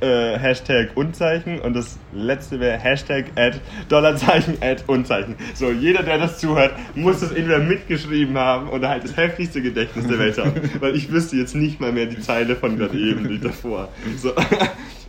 [0.00, 3.58] äh, Hashtag Unzeichen und das letzte wäre Hashtag Ad,
[3.88, 5.36] Dollarzeichen Ad Unzeichen.
[5.54, 10.06] So, jeder, der das zuhört, muss das entweder mitgeschrieben haben oder halt das heftigste Gedächtnis
[10.06, 13.28] der Welt haben, weil ich wüsste jetzt nicht mal mehr die Zeile von gerade eben,
[13.28, 13.88] die davor.
[14.16, 14.32] So,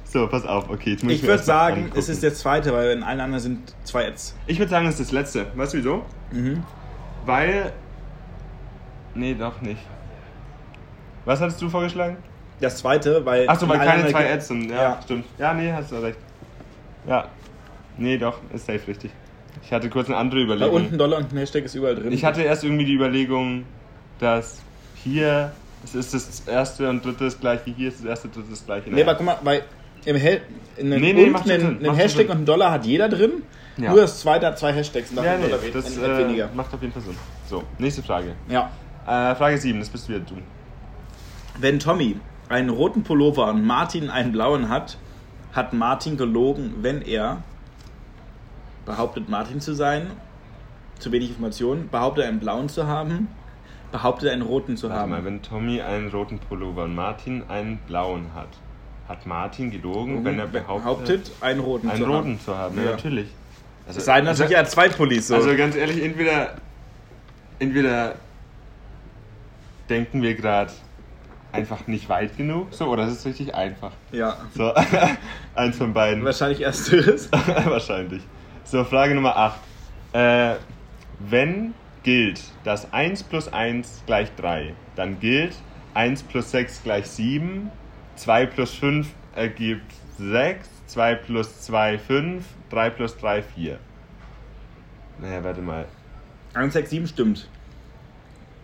[0.05, 0.91] so pass auf, okay.
[0.91, 1.99] Jetzt muss Ich mir würde sagen, angucken.
[1.99, 4.35] es ist der zweite, weil in allen anderen sind zwei Ads.
[4.47, 5.45] Ich würde sagen, es ist das letzte.
[5.55, 6.05] Weißt du wieso?
[6.31, 6.63] Mhm.
[7.25, 7.71] Weil.
[9.15, 9.81] Nee, doch nicht.
[11.25, 12.17] Was hattest du vorgeschlagen?
[12.61, 13.49] Das zweite, weil.
[13.49, 14.69] Achso, weil keine zwei Ads sind.
[14.69, 14.99] Ja, Ja.
[15.03, 15.25] stimmt.
[15.37, 16.17] Ja, nee, hast du recht.
[17.07, 17.25] Ja.
[17.97, 19.11] Nee, doch, ist safe richtig.
[19.63, 20.75] Ich hatte kurz eine andere Da Überlegung.
[20.75, 22.11] unten Dollar und ein Hashtag ist überall drin.
[22.11, 23.65] Ich hatte erst irgendwie die Überlegung,
[24.19, 24.61] dass
[24.95, 25.51] hier
[25.83, 28.53] es ist das erste und dritte ist gleich wie hier ist das erste und dritte
[28.53, 28.83] ist gleich.
[28.87, 29.63] Nee, aber guck mal, bei.
[30.05, 30.41] Im Hel
[30.77, 33.43] in einem Nee, nee, und einen, einen Hashtag und einen Dollar hat jeder drin.
[33.77, 33.91] Ja.
[33.91, 36.49] Nur das zweite hat zwei Hashtags und ja, nee, Dollar das äh, weniger.
[36.55, 37.15] macht auf jeden Fall Sinn.
[37.47, 38.33] So, nächste Frage.
[38.49, 38.71] Ja.
[39.05, 40.35] Äh, Frage 7, das bist wieder du.
[41.59, 42.17] Wenn Tommy
[42.51, 44.97] einen roten Pullover und Martin einen blauen hat,
[45.53, 47.43] hat Martin gelogen, wenn er
[48.85, 50.07] behauptet, Martin zu sein,
[50.99, 53.27] zu wenig Informationen, behauptet, einen blauen zu haben,
[53.91, 55.11] behauptet, einen roten zu Warte haben.
[55.11, 58.49] mal, wenn Tommy einen roten Pullover und Martin einen blauen hat,
[59.09, 62.39] hat Martin gelogen, wenn er behauptet, behauptet, einen roten einen zu roten haben.
[62.39, 62.77] zu haben?
[62.77, 62.91] Ja, Ja.
[62.91, 63.27] natürlich.
[63.87, 65.27] Also, Es sei denn, natürlich, hat zwei Pullis.
[65.27, 65.35] So.
[65.35, 66.55] Also ganz ehrlich, entweder,
[67.59, 68.15] entweder
[69.89, 70.71] denken wir gerade
[71.51, 73.91] einfach nicht weit genug, so, oder es ist richtig einfach.
[74.11, 74.73] ja, So,
[75.55, 76.23] eins von beiden.
[76.23, 77.29] wahrscheinlich ersteres.
[77.65, 78.23] Wahrscheinlich.
[78.63, 79.59] So, Frage Nummer 8.
[80.13, 80.55] Äh,
[81.19, 85.53] wenn gilt, dass 1 plus 1 gleich 3, dann gilt
[85.93, 87.69] 1 plus 6 gleich 7,
[88.15, 93.79] 2 plus 5 ergibt 6, 2 plus 2 5, 3 plus 3 4.
[95.19, 95.85] Naja, warte mal.
[96.53, 97.47] 1, 6, 7 stimmt.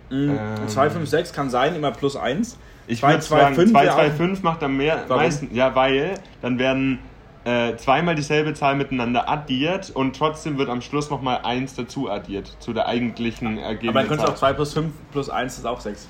[0.09, 0.37] Mhm.
[0.39, 0.67] Ähm.
[0.67, 2.57] 2, 5, 6 kann sein, immer plus 1.
[2.87, 5.23] Ich 2, würde 2, sagen, 5 2, wäre 2, auch- 5 macht am mehr, Warum?
[5.23, 5.53] meisten.
[5.53, 6.99] Ja, weil dann werden
[7.45, 12.55] äh, zweimal dieselbe Zahl miteinander addiert und trotzdem wird am Schluss nochmal 1 dazu addiert
[12.59, 13.89] zu der eigentlichen Ergebnis.
[13.89, 16.07] Aber dann könntest du auch 2 plus 5 plus 1 ist auch 6.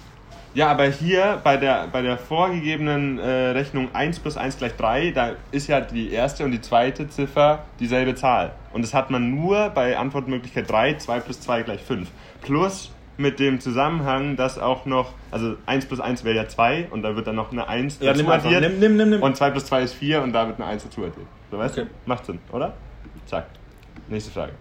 [0.54, 5.12] Ja, aber hier bei der, bei der vorgegebenen äh, Rechnung 1 plus 1 gleich 3,
[5.12, 8.54] da ist ja die erste und die zweite Ziffer dieselbe Zahl.
[8.74, 12.10] Und das hat man nur bei Antwortmöglichkeit 3, 2 plus 2 gleich 5.
[12.42, 17.02] Plus mit dem Zusammenhang, dass auch noch, also 1 plus 1 wäre ja 2 und
[17.02, 18.62] da wird dann noch eine 1 Ja, dazu addiert.
[18.62, 19.24] Nimm, nimm, nimm, nimm.
[19.24, 21.28] Und 2 plus 2 ist 4 und da wird eine 1 dazu addiert.
[21.52, 21.88] So, weißt Okay.
[21.90, 22.10] du?
[22.10, 22.74] Macht Sinn, oder?
[23.26, 23.48] Zack.
[24.08, 24.54] Nächste Frage.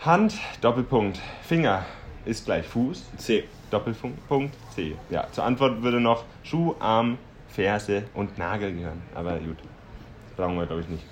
[0.00, 1.84] Hand, Doppelpunkt, Finger
[2.24, 3.04] ist gleich Fuß.
[3.16, 3.44] C.
[3.70, 4.94] Doppelpunkt C.
[5.10, 9.02] Ja, zur Antwort würde noch Schuh, Arm, Ferse und Nagel gehören.
[9.14, 9.56] Aber gut,
[10.36, 11.04] brauchen wir glaube ich nicht.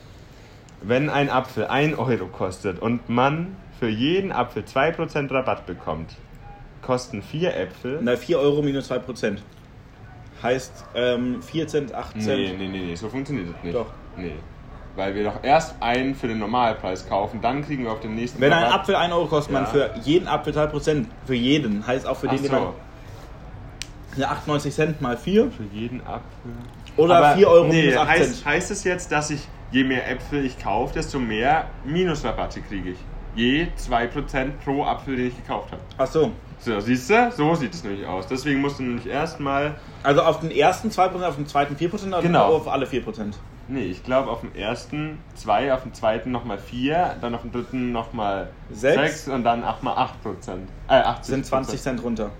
[0.82, 6.10] Wenn ein Apfel 1 Euro kostet und man für jeden Apfel 2% Rabatt bekommt,
[6.82, 8.00] kosten 4 Äpfel.
[8.02, 9.42] Na, 4 Euro minus 2 Prozent.
[10.42, 12.26] Heißt ähm, 4 Cent, 8 Cent.
[12.26, 13.74] Nee, nee, nee, nee, so funktioniert das nicht.
[13.74, 13.86] Doch.
[14.16, 14.32] Nee.
[14.96, 18.40] Weil wir doch erst einen für den Normalpreis kaufen, dann kriegen wir auf den nächsten
[18.40, 19.70] Wenn ein Rabatt- Apfel 1 Euro kostet, man Ja.
[19.70, 21.08] für jeden Apfel 2 Prozent.
[21.26, 21.86] Für jeden.
[21.86, 22.60] Heißt auch für Ach den, den man.
[22.62, 22.74] so,
[24.20, 25.50] Ja, 98 Cent mal 4.
[25.50, 26.52] für jeden Apfel.
[26.96, 28.44] Oder Aber 4 Euro nee, minus 8 heißt, Cent.
[28.46, 29.40] heißt es jetzt, dass ich,
[29.74, 32.98] je mehr Äpfel ich kaufe, desto mehr Minusrabatte kriege ich?
[33.34, 35.82] Je 2% pro Apfel, den ich gekauft habe.
[35.98, 36.30] Ach so.
[36.60, 37.32] So, siehst du?
[37.32, 38.28] So sieht es nämlich aus.
[38.28, 39.74] Deswegen musst du nämlich erstmal.
[40.04, 42.54] Also auf den ersten 2 Prozent, auf den zweiten 4 Prozent, oder Genau.
[42.54, 43.36] auf alle 4 Prozent?
[43.66, 47.50] Nee, ich glaube auf dem ersten 2, auf dem zweiten nochmal 4, dann auf dem
[47.50, 49.24] dritten nochmal Sechs.
[49.24, 50.68] 6 und dann nochmal 8%.
[50.88, 52.30] Äh, 80 Sind 20 Cent runter.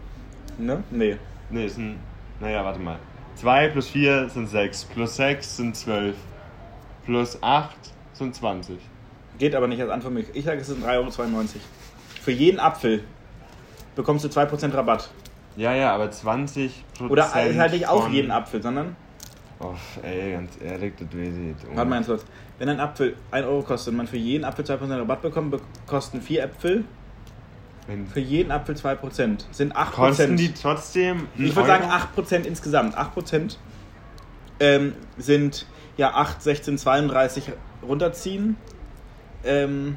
[0.59, 0.85] Ne?
[0.92, 1.16] Nee.
[1.51, 1.97] Nee, sind.
[2.40, 2.99] Naja, warte mal.
[3.37, 6.14] 2 plus 4 sind 6, plus 6 sind 12,
[7.05, 7.75] plus 8
[8.12, 8.79] sind 20.
[9.38, 10.14] Geht aber nicht als Antwort.
[10.33, 10.87] Ich sage, es sind 3,92
[11.21, 11.45] Euro.
[12.23, 13.03] Für jeden Apfel
[13.97, 15.11] bekommst du 2% Rabatt.
[15.57, 18.97] Ja, ja, aber 20 Oder halt nicht auf jeden Apfel, sondern.
[19.61, 21.67] Oh, ey, ganz ehrlich, das weiß ich nicht.
[21.75, 22.25] Warte mal ganz kurz.
[22.59, 25.61] Wenn ein Apfel 1 Euro kostet und man für jeden Apfel 2% Rabatt bekommt, be-
[25.87, 26.85] kosten 4 Äpfel
[27.87, 29.45] Wenn, für jeden Apfel 2%.
[29.53, 29.90] Sind 8%.
[29.93, 31.29] kosten die trotzdem.
[31.37, 32.23] ich würde sagen Euro?
[32.23, 32.97] 8% insgesamt.
[32.97, 33.57] 8%
[34.61, 38.57] ähm, sind ja 8, 16, 32 runterziehen.
[39.45, 39.97] Ähm,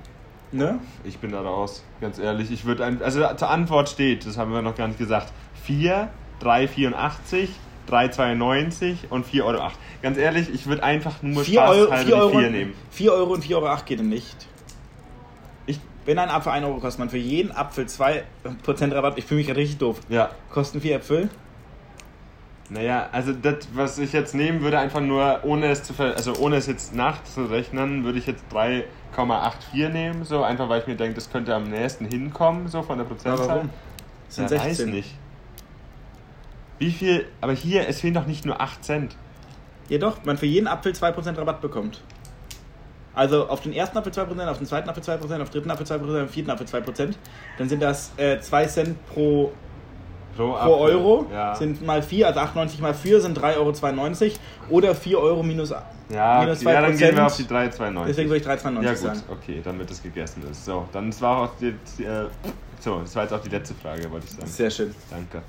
[0.51, 0.79] ne?
[1.03, 2.51] Ich bin da raus, ganz ehrlich.
[2.51, 3.01] Ich würde ein.
[3.01, 5.31] Also zur Antwort steht, das haben wir noch gar nicht gesagt.
[5.63, 7.49] 4, 3, 84
[7.89, 9.71] 3,92 und 4,08 Euro.
[10.01, 12.73] Ganz ehrlich, ich würde einfach nur 4 Euro, Spaß 4 Euro, die 4 nehmen.
[12.91, 14.47] 4 Euro und 4,08 Euro geht nicht.
[15.65, 18.23] Ich, Wenn ein Apfel 1 Euro kostet, man für jeden Apfel 2%
[18.93, 20.01] Rabatt, ich fühle mich richtig doof.
[20.09, 20.29] ja.
[20.49, 21.29] Kosten 4 Äpfel?
[22.69, 26.35] Naja, also das, was ich jetzt nehmen würde, einfach nur, ohne es zu ver also
[26.35, 31.15] ohne es jetzt nachzurechnen, würde ich jetzt 3,84 nehmen, so einfach weil ich mir denke,
[31.15, 33.47] das könnte am nächsten hinkommen, so von der Prozentzahl.
[33.47, 33.69] warum?
[34.25, 34.87] Das sind ja, 16.
[34.87, 35.15] weiß nicht.
[36.79, 39.15] Wie viel, aber hier, es fehlen doch nicht nur 8 Cent.
[39.89, 42.01] Ja doch, man für jeden Apfel 2% Rabatt bekommt.
[43.15, 45.87] Also auf den ersten Apfel 2%, auf den zweiten Apfel 2%, auf den dritten Apfel
[45.87, 47.13] 2%, auf den vierten Apfel 2%.
[47.57, 49.53] Dann sind das äh, 2 Cent pro,
[50.37, 51.25] Pro, pro Euro.
[51.31, 51.53] Ja.
[51.55, 54.31] Sind mal 4, also 98 mal 4 sind 3,92 Euro.
[54.69, 55.73] Oder 4 Euro minus,
[56.09, 57.25] ja, minus okay, ja, dann gehen wir 2%.
[57.25, 58.05] auf die 3,92.
[58.05, 59.23] Deswegen würde ich 3,92 Ja gut, sagen.
[59.29, 60.63] okay, damit es gegessen ist.
[60.65, 62.25] So, dann das war auch die, die, äh,
[62.79, 64.47] so, das war jetzt auch die letzte Frage, wollte ich sagen.
[64.47, 64.93] Sehr schön.
[65.09, 65.41] Danke.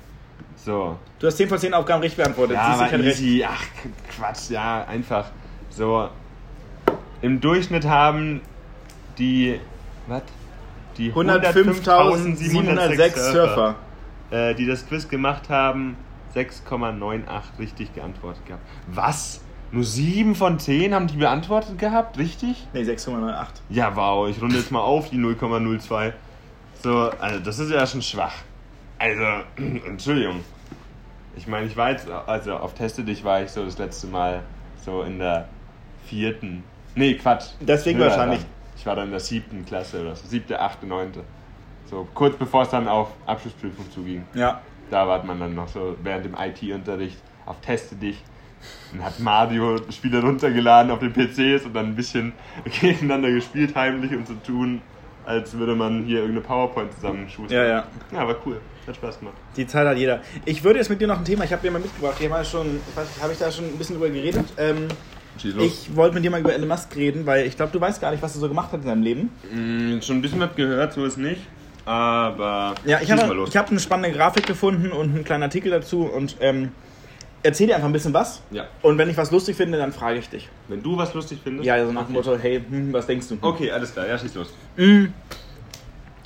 [0.55, 2.57] So, Du hast 10 von 10 Aufgaben richtig beantwortet.
[2.57, 3.19] ja, Siehst aber kein Recht.
[3.19, 3.45] easy.
[3.47, 3.63] Ach,
[4.17, 5.25] Quatsch, ja, einfach.
[5.69, 6.09] So,
[7.21, 8.41] im Durchschnitt haben
[9.17, 9.59] die,
[10.07, 10.23] was?
[10.97, 13.75] Die 105.706 Surfer.
[14.31, 15.97] Äh, die das Quiz gemacht haben,
[16.35, 17.23] 6,98
[17.59, 18.63] richtig geantwortet gehabt.
[18.87, 19.41] Was?
[19.71, 22.17] Nur 7 von 10 haben die beantwortet gehabt?
[22.17, 22.67] Richtig?
[22.73, 23.47] Nee, 6,98.
[23.69, 26.13] Ja, wow, ich runde jetzt mal auf die 0,02.
[26.81, 28.33] So, also das ist ja schon schwach.
[28.97, 29.23] Also,
[29.87, 30.43] Entschuldigung.
[31.35, 34.41] Ich meine, ich war jetzt, also auf Teste dich war ich so das letzte Mal
[34.83, 35.47] so in der
[36.05, 36.63] vierten.
[36.95, 37.51] Nee, Quatsch.
[37.61, 38.39] Deswegen Höher wahrscheinlich.
[38.39, 38.49] dann.
[38.75, 40.27] Ich war dann in der siebten Klasse oder so.
[40.27, 41.23] Siebte, achte, neunte.
[41.89, 44.23] So, kurz bevor es dann auf Abschlussprüfung zuging.
[44.33, 44.61] Ja.
[44.91, 48.21] Da war man dann noch so während dem IT-Unterricht auf Teste dich
[48.93, 52.33] und hat Mario-Spiele runtergeladen auf den PCs und dann ein bisschen
[52.81, 54.81] gegeneinander gespielt, heimlich, um zu tun,
[55.25, 57.57] als würde man hier irgendeine PowerPoint zusammenschustern.
[57.57, 57.83] Ja, ja.
[58.11, 58.59] Ja, war cool.
[58.85, 59.35] Hat Spaß gemacht.
[59.55, 60.21] Die Zeit hat jeder.
[60.45, 62.43] Ich würde jetzt mit dir noch ein Thema, ich habe dir mal mitgebracht, hier mal
[62.43, 64.45] schon, ich weiß nicht, habe ich da schon ein bisschen drüber geredet.
[64.57, 64.87] Ähm,
[65.59, 68.11] ich wollte mit dir mal über Elon Musk reden, weil ich glaube, du weißt gar
[68.11, 69.29] nicht, was er so gemacht hat in seinem Leben.
[69.53, 71.41] Mm, schon ein bisschen was gehört, so ist nicht.
[71.89, 72.75] Aber.
[72.85, 76.37] Ja, ich habe ich hab eine spannende Grafik gefunden und einen kleinen Artikel dazu und
[76.39, 76.69] ähm,
[77.41, 78.43] erzähl dir einfach ein bisschen was.
[78.51, 78.65] Ja.
[78.83, 80.49] Und wenn ich was lustig finde, dann frage ich dich.
[80.67, 81.65] Wenn du was lustig findest.
[81.65, 82.29] Ja, also nach dem okay.
[82.29, 83.39] Motto, hey, hm, was denkst du?
[83.41, 84.07] Okay, alles klar.
[84.07, 84.53] Ja, schieß los.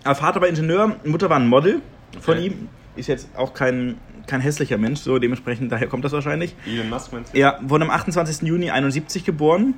[0.03, 1.79] Er Vater war Ingenieur, Mutter war ein Model
[2.19, 2.47] von Okay.
[2.47, 2.67] ihm.
[2.97, 3.97] Ist jetzt auch kein,
[4.27, 6.55] kein hässlicher Mensch, so dementsprechend, daher kommt das wahrscheinlich.
[6.67, 7.39] Elon Musk meinst du?
[7.39, 8.45] Er wurde am 28.
[8.45, 9.75] Juni 71 geboren.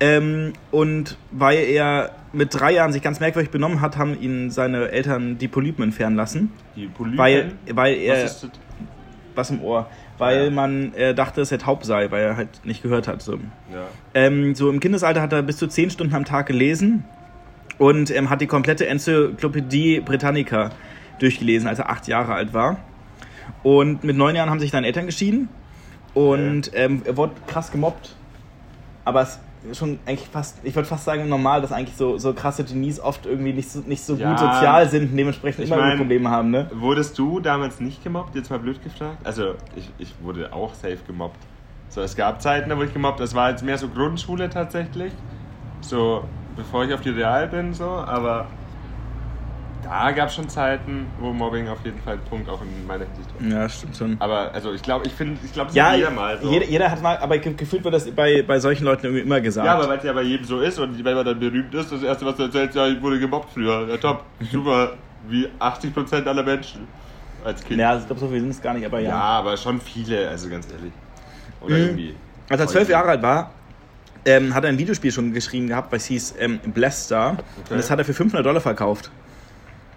[0.00, 4.90] Ähm, und weil er mit drei Jahren sich ganz merkwürdig benommen hat, haben ihn seine
[4.90, 6.52] Eltern die Polypen entfernen lassen.
[6.74, 7.18] Die Polypen.
[7.18, 8.24] Weil, weil er.
[8.24, 8.50] was ist das?
[9.36, 9.88] was im Ohr.
[10.18, 10.50] Weil Ja.
[10.50, 13.20] man äh, dachte, dass er taub sei, weil er halt nicht gehört hat.
[13.22, 13.34] So.
[13.72, 13.86] Ja.
[14.14, 17.04] Ähm, so im Kindesalter hat er bis zu 10 Stunden am Tag gelesen
[17.78, 20.70] und ähm, hat die komplette Enzyklopädie Britannica
[21.18, 22.76] durchgelesen, als er acht Jahre alt war.
[23.64, 25.48] Und mit neun Jahren haben sich seine Eltern geschieden
[26.14, 28.14] und ähm, er wurde krass gemobbt.
[29.04, 29.40] Aber es
[29.72, 33.24] schon eigentlich fast, ich würde fast sagen, normal, dass eigentlich so, so krasse Genies oft
[33.26, 34.30] irgendwie nicht so, nicht so Ja.
[34.30, 36.70] gut sozial sind und dementsprechend immer mein- Probleme haben, ne?
[36.74, 38.34] Wurdest du damals nicht gemobbt?
[38.34, 39.18] Jetzt mal blöd gefragt.
[39.24, 41.38] Also, ich, ich wurde auch safe gemobbt.
[41.88, 43.20] So, es gab Zeiten, da wurde ich gemobbt.
[43.20, 45.12] Das war jetzt mehr so Grundschule tatsächlich.
[45.80, 46.24] So,
[46.56, 47.84] bevor ich auf die Real bin, so.
[47.84, 48.46] Aber
[49.84, 53.04] da gab es schon Zeiten, wo Mobbing auf jeden Fall ein Punkt auch in meiner
[53.04, 53.60] Hinsicht war.
[53.62, 54.16] Ja, stimmt schon.
[54.20, 56.50] Aber, also, ich glaube, ich finde, ich glaube, Ja, jeder mal so.
[56.50, 59.40] jeder, jeder hat mal, aber ge- gefühlt wird das bei, bei solchen Leuten irgendwie immer
[59.40, 59.66] gesagt.
[59.66, 61.92] ja, aber weil es ja bei jedem so ist und wenn man dann berühmt ist,
[61.92, 63.86] das Erste, was du erzählst, ja, ich wurde gemobbt früher.
[63.88, 64.24] Ja, top.
[64.50, 64.94] Super.
[65.28, 66.86] Wie 80% aller Menschen
[67.44, 67.80] als Kind.
[67.80, 69.10] Ja, ich glaube, so viel sind es gar nicht, aber ja.
[69.10, 70.92] Ja, aber schon viele, also ganz ehrlich.
[71.60, 71.82] Oder Mhm.
[71.84, 72.14] irgendwie.
[72.50, 73.50] Als er zwölf Jahre alt war,
[74.26, 77.36] ähm, hat er ein Videospiel schon geschrieben gehabt, was hieß ähm, Blaster.
[77.70, 79.10] Und das hat er für 500 Dollar verkauft.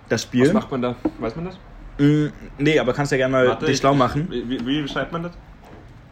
[0.10, 0.46] Das Spiel.
[0.48, 0.96] Was macht man da?
[1.20, 1.56] Weiß man das?
[2.00, 4.28] Mm, nee, aber kannst ja gerne mal Warte, dich ich- schlau machen.
[4.30, 5.32] Wie, wie, wie beschreibt man das?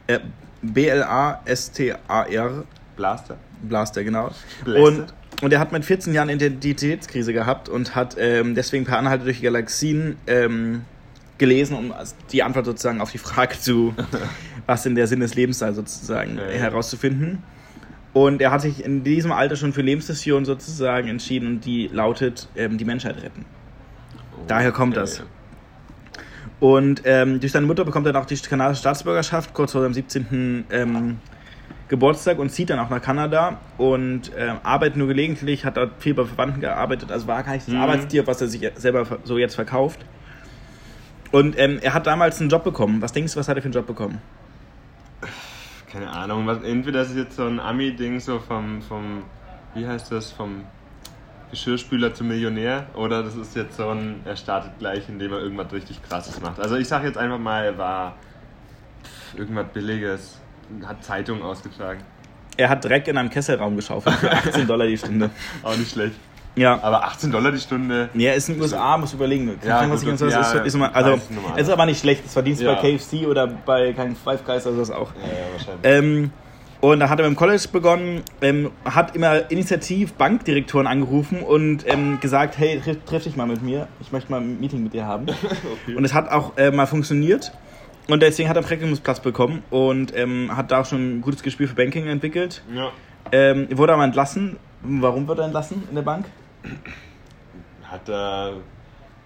[0.07, 0.19] Äh,
[1.35, 2.63] B-L-A-S-T-A-R.
[2.95, 3.37] Blaster.
[3.61, 4.31] Blaster, genau.
[4.63, 4.99] Blasted.
[4.99, 9.25] Und, und er hat mit 14 Jahren Identitätskrise gehabt und hat ähm, deswegen per Anhalte
[9.25, 10.81] durch die Galaxien ähm,
[11.37, 11.93] gelesen, um
[12.31, 13.93] die Antwort sozusagen auf die Frage zu,
[14.65, 16.57] was denn der Sinn des Lebens sei, sozusagen Okay.
[16.57, 17.43] herauszufinden.
[18.13, 22.47] Und er hat sich in diesem Alter schon für Lebensmission sozusagen entschieden und die lautet,
[22.55, 23.43] ähm, die Menschheit retten.
[24.47, 25.23] Daher kommt das.
[26.59, 29.93] Und ähm, durch seine Mutter bekommt er dann auch die kanadische Staatsbürgerschaft kurz vor seinem
[29.93, 30.65] 17.
[30.71, 31.17] Ähm,
[31.87, 36.15] Geburtstag und zieht dann auch nach Kanada und ähm, arbeitet nur gelegentlich, hat dort viel
[36.15, 37.81] bei Verwandten gearbeitet, also war gar nicht das Mhm.
[37.81, 39.99] Arbeitstier, was er sich selber so jetzt verkauft.
[41.31, 43.01] Und ähm, er hat damals einen Job bekommen.
[43.01, 44.19] Was denkst du, was hat er für einen Job bekommen?
[45.91, 49.23] Keine Ahnung, was, entweder ist es jetzt so ein Ami-Ding, so vom, vom,
[49.75, 50.63] wie heißt das, vom
[51.51, 55.71] Geschirrspüler zum Millionär, oder das ist jetzt so ein, er startet gleich, indem er irgendwas
[55.71, 56.59] richtig krasses macht.
[56.59, 58.15] Also ich sag jetzt einfach mal, er war
[59.37, 60.39] irgendwas Billiges.
[60.85, 61.99] Hat Zeitung ausgetragen.
[62.57, 65.29] Er hat Dreck in einem Kesselraum geschaufelt für 18 Dollar die Stunde.
[65.61, 66.15] Auch nicht schlecht.
[66.55, 66.79] Ja.
[66.81, 68.09] Aber 18 Dollar die Stunde.
[68.13, 69.59] Ja, ist in den USA, muss überlegen.
[69.63, 71.19] Ja, was ich ja, ist, also,
[71.55, 72.25] es ist aber nicht schlecht.
[72.25, 72.75] Das verdienst du Ja.
[72.75, 75.11] bei KFC oder bei keinem Five Guys oder sowas auch.
[75.15, 75.83] Ja, ja, wahrscheinlich.
[75.83, 76.31] Ähm,
[76.91, 81.85] und da hat er mit dem College begonnen, ähm, hat immer initiativ Bankdirektoren angerufen und
[81.87, 84.93] ähm, gesagt, hey, triff, triff dich mal mit mir, ich möchte mal ein Meeting mit
[84.93, 85.25] dir haben.
[85.29, 85.95] okay.
[85.95, 87.51] Und es hat auch äh, mal funktioniert.
[88.07, 91.41] Und deswegen hat er einen Praktikumsplatz bekommen und ähm, hat da auch schon ein gutes
[91.41, 92.61] Gespür für Banking entwickelt.
[92.73, 92.91] ja.
[93.31, 94.57] Ähm, wurde aber entlassen.
[94.83, 96.27] Warum wird er entlassen in der Bank?
[97.83, 98.57] Hat er.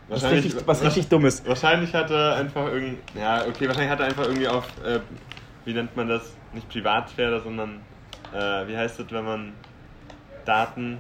[0.08, 1.44] Was richtig, was richtig Dummes.
[1.46, 2.98] Wahrscheinlich hat er einfach irgendwie.
[3.20, 4.66] Ja, okay, wahrscheinlich hat er einfach irgendwie auf.
[4.86, 5.00] Äh,
[5.66, 6.34] wie nennt man das?
[6.54, 7.82] Nicht Privatsphäre, sondern.
[8.34, 9.54] Äh, wie heißt das, wenn man.
[10.46, 10.98] Daten.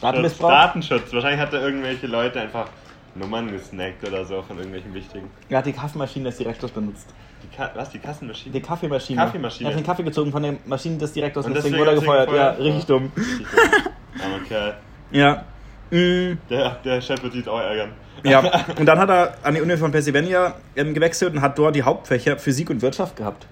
[0.00, 0.50] Datenmissbrauch?
[0.50, 1.12] Datenschutz.
[1.12, 2.66] Wahrscheinlich hat er irgendwelche Leute einfach
[3.14, 5.30] Nummern gesnackt oder so von irgendwelchen wichtigen.
[5.48, 7.08] Er hat die Kaffeemaschine des Direktors benutzt.
[7.42, 8.52] Die Ka was, die Kassenmaschine?
[8.52, 9.20] Die Kaffeemaschine.
[9.20, 9.68] Kaffeemaschine.
[9.68, 11.96] Er hat den Kaffee gezogen von der Maschine des Direktors Und deswegen deswegen wurde er
[11.96, 12.32] ihn gefeuert.
[12.32, 13.12] Ja, richtig dumm.
[13.16, 14.44] Richtig dumm.
[14.48, 14.74] Kerl.
[15.10, 15.44] Ja.
[15.90, 17.92] Mm, Der, der Chef wird jetzt auch ärgern.
[18.24, 18.40] ja.
[18.78, 22.38] Und dann hat er an die Uni von Pennsylvania gewechselt und hat dort die Hauptfächer
[22.38, 23.46] Physik und Wirtschaft gehabt.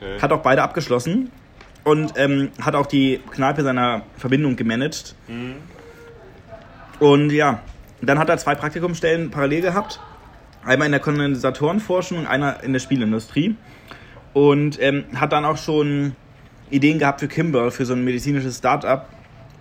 [0.00, 0.20] Okay.
[0.20, 1.30] Hat auch beide abgeschlossen
[1.84, 5.14] und ähm, hat auch die Kneipe seiner Verbindung gemanagt.
[5.26, 5.56] Mhm.
[7.00, 7.60] Und ja,
[8.00, 10.00] dann hat er zwei Praktikumsstellen parallel gehabt.
[10.64, 13.56] Einmal in der Kondensatorenforschung und einer in der Spielindustrie.
[14.34, 16.14] Und ähm, hat dann auch schon
[16.70, 19.06] Ideen gehabt für Kimball, für so ein medizinisches Startup.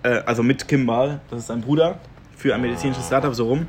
[0.03, 1.99] Äh, also mit Kimball, das ist sein Bruder,
[2.35, 3.67] für ein medizinisches Startup so rum.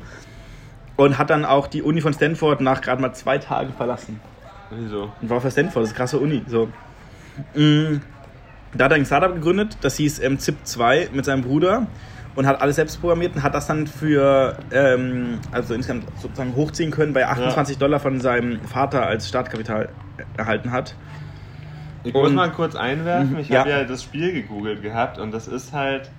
[0.97, 4.21] Und hat dann auch die Uni von Stanford nach gerade mal zwei Tagen verlassen.
[4.71, 5.13] Wieso?
[5.21, 6.43] Und war für Stanford, das ist eine krasse Uni.
[6.47, 6.69] So.
[7.55, 8.01] Mm,
[8.77, 11.87] Da hat er ein Startup gegründet, das hieß ähm, ZIP2 mit seinem Bruder
[12.35, 16.91] und hat alles selbst programmiert und hat das dann für, ähm, also insgesamt sozusagen hochziehen
[16.91, 19.89] können, bei 28 Dollar von seinem Vater als Startkapital
[20.37, 20.95] erhalten hat.
[22.05, 23.61] Ich Und- muss mal kurz einwerfen, Mhm, ich ja.
[23.61, 26.11] habe ja das Spiel gegoogelt gehabt und das ist halt.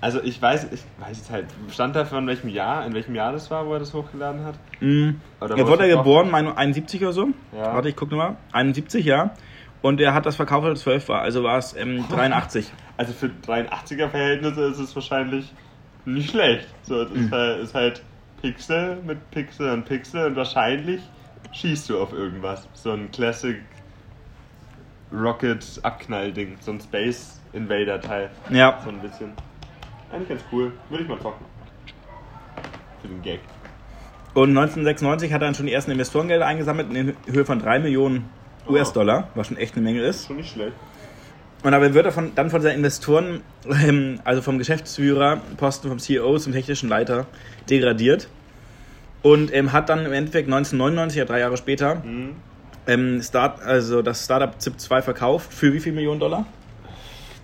[0.00, 3.32] Also ich weiß, ich weiß jetzt halt, stand da von welchem Jahr, in welchem Jahr
[3.32, 4.54] das war, wo er das hochgeladen hat?
[4.80, 5.10] Mm.
[5.40, 7.28] Oder Er wurde geboren, meine 71 oder so.
[7.52, 7.74] Ja.
[7.74, 8.36] Warte, ich gucke nochmal.
[8.52, 9.34] 71, ja.
[9.82, 11.22] Und er hat das verkauft, als er 12 war.
[11.22, 12.70] Also war es ähm, 83.
[12.96, 15.52] Also für 83er Verhältnisse ist es wahrscheinlich
[16.04, 16.68] nicht schlecht.
[16.82, 17.24] So, es Mhm.
[17.24, 18.02] ist, halt, ist halt
[18.40, 21.00] Pixel mit Pixel und Pixel und wahrscheinlich
[21.52, 22.68] schießt du auf irgendwas.
[22.74, 23.56] So ein Classic
[25.12, 28.30] Rocket Abknallding, so ein Space Invader Teil.
[28.50, 28.78] Ja.
[28.84, 29.32] So ein bisschen.
[30.12, 30.72] Eigentlich ganz cool.
[30.88, 31.44] Würde ich mal zocken.
[33.02, 33.40] Für den Gag.
[34.34, 38.28] Und 1996 hat er dann schon die ersten Investorengelder eingesammelt in Höhe von 3 Millionen
[38.68, 40.26] US-Dollar, was schon echt eine Menge ist.
[40.26, 40.74] Schon nicht schlecht.
[41.62, 45.98] Und dabei wird er von, dann von seinen Investoren, ähm, also vom Geschäftsführer, Posten vom
[45.98, 47.26] CEO zum technischen Leiter,
[47.68, 48.28] degradiert.
[49.22, 52.36] Und ähm, hat dann im Endeffekt 1999, ja drei Jahre später, Hm.
[52.86, 55.52] ähm, Start, also das Startup ZIP2 verkauft.
[55.52, 56.46] Für wie viel Millionen Dollar?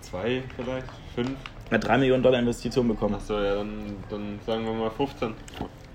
[0.01, 0.87] Zwei vielleicht?
[1.13, 1.31] Fünf?
[1.75, 3.15] Hat 3 Millionen Dollar Investition bekommen.
[3.15, 3.69] Achso, ja, dann,
[4.09, 5.33] dann sagen wir mal 15.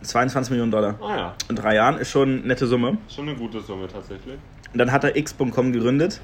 [0.02, 0.94] 22 Millionen Dollar.
[1.02, 2.98] Ah ja, In drei Jahren ist schon eine nette Summe.
[3.08, 4.36] schon eine gute Summe tatsächlich.
[4.72, 6.20] Und dann hat er X.com gegründet.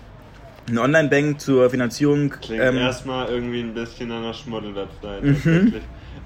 [0.68, 2.30] Eine Online-Bank zur Finanzierung.
[2.30, 5.22] Klingt ähm, erstmal irgendwie ein bisschen an einer Schmuddel-Website.
[5.22, 5.74] Mhm.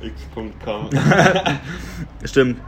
[0.01, 0.91] X.com.
[2.25, 2.61] Stimmt.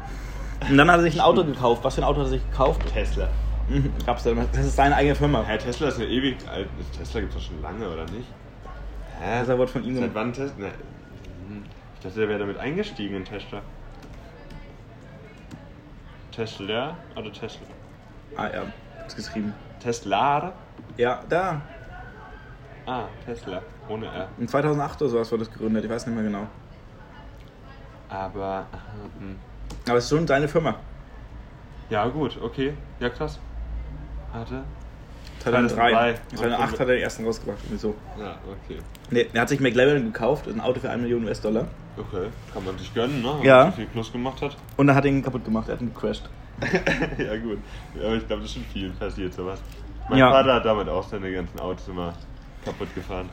[0.69, 1.83] Und dann hat er sich ein Auto gekauft.
[1.85, 2.83] Was für ein Auto hat er sich gekauft?
[2.93, 3.29] Tesla.
[3.69, 5.45] Mhm, Gab's da, das ist seine eigene Firma.
[5.47, 6.69] Hä, Tesla ist ja ewig alt.
[6.99, 8.27] Tesla gibt es doch schon lange, oder nicht?
[9.23, 9.45] Hä?
[9.47, 10.57] Das wurde von ihm Seit wann Tesla?
[10.59, 10.73] Ne.
[11.49, 13.63] hm, Ich dachte, der wäre damit eingestiegen in Tesla.
[16.33, 17.67] Tesla oder Tesla?
[18.37, 18.63] Ah ja,
[19.07, 19.55] ist geschrieben.
[19.81, 20.53] Tesla?
[20.97, 21.61] Ja, da.
[22.87, 23.63] Ah, Tesla.
[23.89, 24.29] Ohne R.
[24.39, 25.85] In 2008 oder sowas wurde das gegründet.
[25.85, 26.47] Ich weiß nicht mehr genau.
[28.09, 28.67] Aber.
[29.19, 29.39] hm.
[29.89, 30.75] Aber es ist schon seine Firma.
[31.91, 32.75] Ja, gut, okay.
[33.01, 33.39] Ja, krass.
[34.33, 34.65] Warte.
[35.43, 35.75] 2003.
[35.75, 36.37] 2003.
[36.37, 37.59] 2008 hat er den ersten rausgebracht.
[37.65, 37.95] Irgendwie so.
[38.19, 38.79] Ja, okay.
[39.11, 40.47] Nee, er hat sich McLaren gekauft.
[40.49, 41.67] Ein Auto für 1 Million US-Dollar.
[41.97, 43.35] Okay, kann man sich gönnen, ne?
[43.39, 43.57] Wenn Ja.
[43.65, 44.57] man so viel Plus gemacht hat.
[44.77, 45.69] Und er hat ihn kaputt gemacht.
[45.69, 46.29] Er hat ihn gecrashed.
[47.19, 47.59] ja, gut.
[47.97, 49.61] Aber ich glaube, das ist schon vielen passiert, sowas.
[50.09, 50.31] Mein Ja.
[50.31, 52.13] Vater hat damit auch seine ganzen Autos immer
[52.65, 53.29] kaputt gefahren.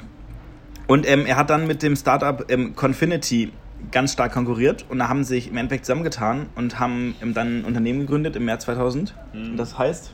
[0.87, 3.51] Und ähm, er hat dann mit dem Startup ähm, Confinity
[3.91, 7.65] ganz stark konkurriert und da haben sich im Endeffekt zusammengetan und haben ähm, dann ein
[7.65, 9.13] Unternehmen gegründet im März 2000.
[9.33, 9.51] Mhm.
[9.51, 10.11] Und das heißt,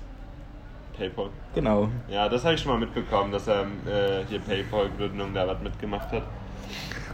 [0.98, 1.30] PayPal.
[1.54, 5.62] genau, Ja, das habe ich schon mal mitbekommen, dass er äh, hier PayPal-Gründung da was
[5.62, 6.24] mitgemacht hat.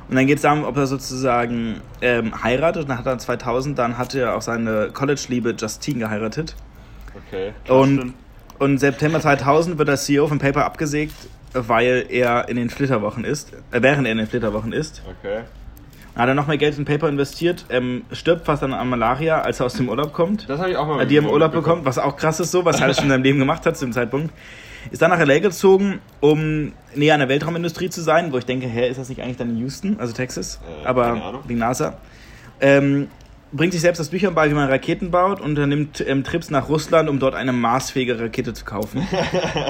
[0.10, 2.84] Und dann geht es darum, ob er sozusagen ähm, heiratet.
[2.84, 6.56] Und dann hat er 2000, dann hat er auch seine College-Liebe Justine geheiratet.
[7.28, 7.54] Okay.
[7.70, 8.14] Und,
[8.60, 11.16] und September 2000 wird der CEO von PayPal abgesägt,
[11.54, 15.02] weil er in den Flitterwochen ist, äh, während er in den Flitterwochen ist.
[15.20, 15.44] Okay.
[16.16, 19.60] Hat er noch mehr Geld in Paper investiert, ähm, stirbt fast an, an Malaria, als
[19.62, 20.50] er aus dem Urlaub kommt.
[20.50, 22.66] Das habe ich auch mal Äh, die im Urlaub bekommt, was auch krass ist so,
[22.66, 24.34] was er alles schon in seinem Leben gemacht hat zu dem Zeitpunkt.
[24.90, 25.40] Ist dann nach L.A.
[25.40, 29.22] gezogen, um näher an der Weltraumindustrie zu sein, wo ich denke, hä, ist das nicht
[29.22, 30.60] eigentlich dann in Houston, also Texas?
[30.84, 31.98] Äh, Aber wegen NASA.
[32.60, 33.08] Ähm,
[33.54, 36.68] bringt sich selbst das Bücher bei, wie man Raketen baut und unternimmt ähm, Trips nach
[36.68, 39.08] Russland, um dort eine maßfähige Rakete zu kaufen.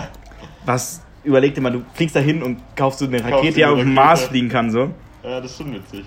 [0.66, 3.80] was, überleg dir mal, du fliegst da hin und kaufst so eine Rakete, die auf
[3.80, 3.94] dem.
[3.94, 4.92] Mars fliegen kann, so.
[5.24, 6.04] Ja, das ist schon witzig.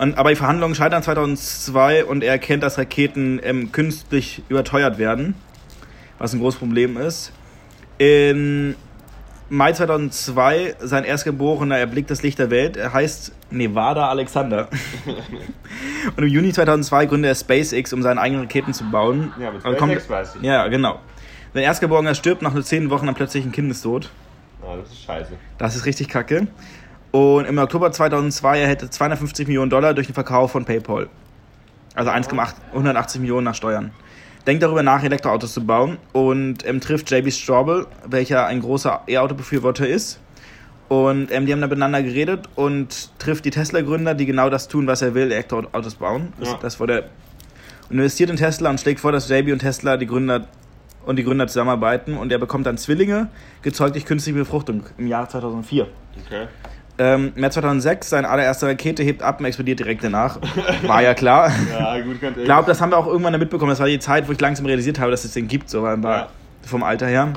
[0.00, 5.34] Und, aber die Verhandlungen scheitern 2002 und er erkennt, dass Raketen ähm, künstlich überteuert werden,
[6.18, 7.32] was ein großes Problem ist.
[7.98, 8.76] In
[9.50, 12.78] Mai 2002 sein Erstgeborener erblickt das Licht der Welt.
[12.78, 14.68] Er heißt Nevada Alexander.
[16.16, 19.34] und im Juni 2002 gründet er SpaceX, um seine eigenen Raketen zu bauen.
[19.38, 20.42] Ja, mit SpaceX weiß ich.
[20.42, 20.98] Ja, genau.
[21.52, 24.08] Sein Erstgeborener stirbt nach nur 10 Wochen am plötzlichen Kindestod.
[24.62, 25.32] Ah, das ist scheiße.
[25.58, 26.46] Das ist richtig kacke.
[27.12, 31.08] Und im Oktober 2002 erhält er 250 Millionen Dollar durch den Verkauf von PayPal.
[31.94, 33.90] Also 1,8 180 Millionen nach Steuern.
[34.46, 39.86] Denkt darüber nach, Elektroautos zu bauen und ähm, trifft JB Straubel, welcher ein großer E-Auto-Befürworter
[39.86, 40.20] ist.
[40.88, 44.86] Und ähm, die haben dann miteinander geredet und trifft die Tesla-Gründer, die genau das tun,
[44.86, 46.32] was er will, Elektroautos bauen.
[46.38, 46.58] Das, Ja.
[46.62, 46.80] das.
[46.80, 46.90] Und
[47.90, 50.46] investiert in Tesla und schlägt vor, dass JB und Tesla die Gründer
[51.06, 53.28] und die Gründer zusammenarbeiten und er bekommt dann Zwillinge,
[53.62, 55.86] gezeugt durch künstliche Befruchtung im Jahr 2004.
[56.26, 56.46] Okay.
[57.00, 60.38] Ähm, März 2006, seine allererste Rakete hebt ab und explodiert direkt danach.
[60.82, 61.50] War ja klar.
[61.70, 63.70] Ja, gut, ganz Ich glaube, das haben wir auch irgendwann mitbekommen.
[63.70, 65.96] Das war die Zeit, wo ich langsam realisiert habe, dass es den gibt, so war
[65.98, 66.28] Ja.
[66.60, 67.32] vom Alter her.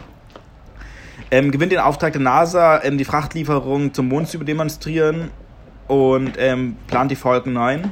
[1.32, 5.32] Ähm, gewinnt den Auftrag der NASA, ähm, die Frachtlieferung zum Mond zu demonstrieren
[5.88, 7.90] und ähm, plant die Falcon 9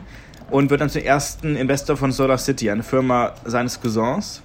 [0.50, 4.42] und wird dann zum ersten Investor von Solar City, eine Firma seines Cousins.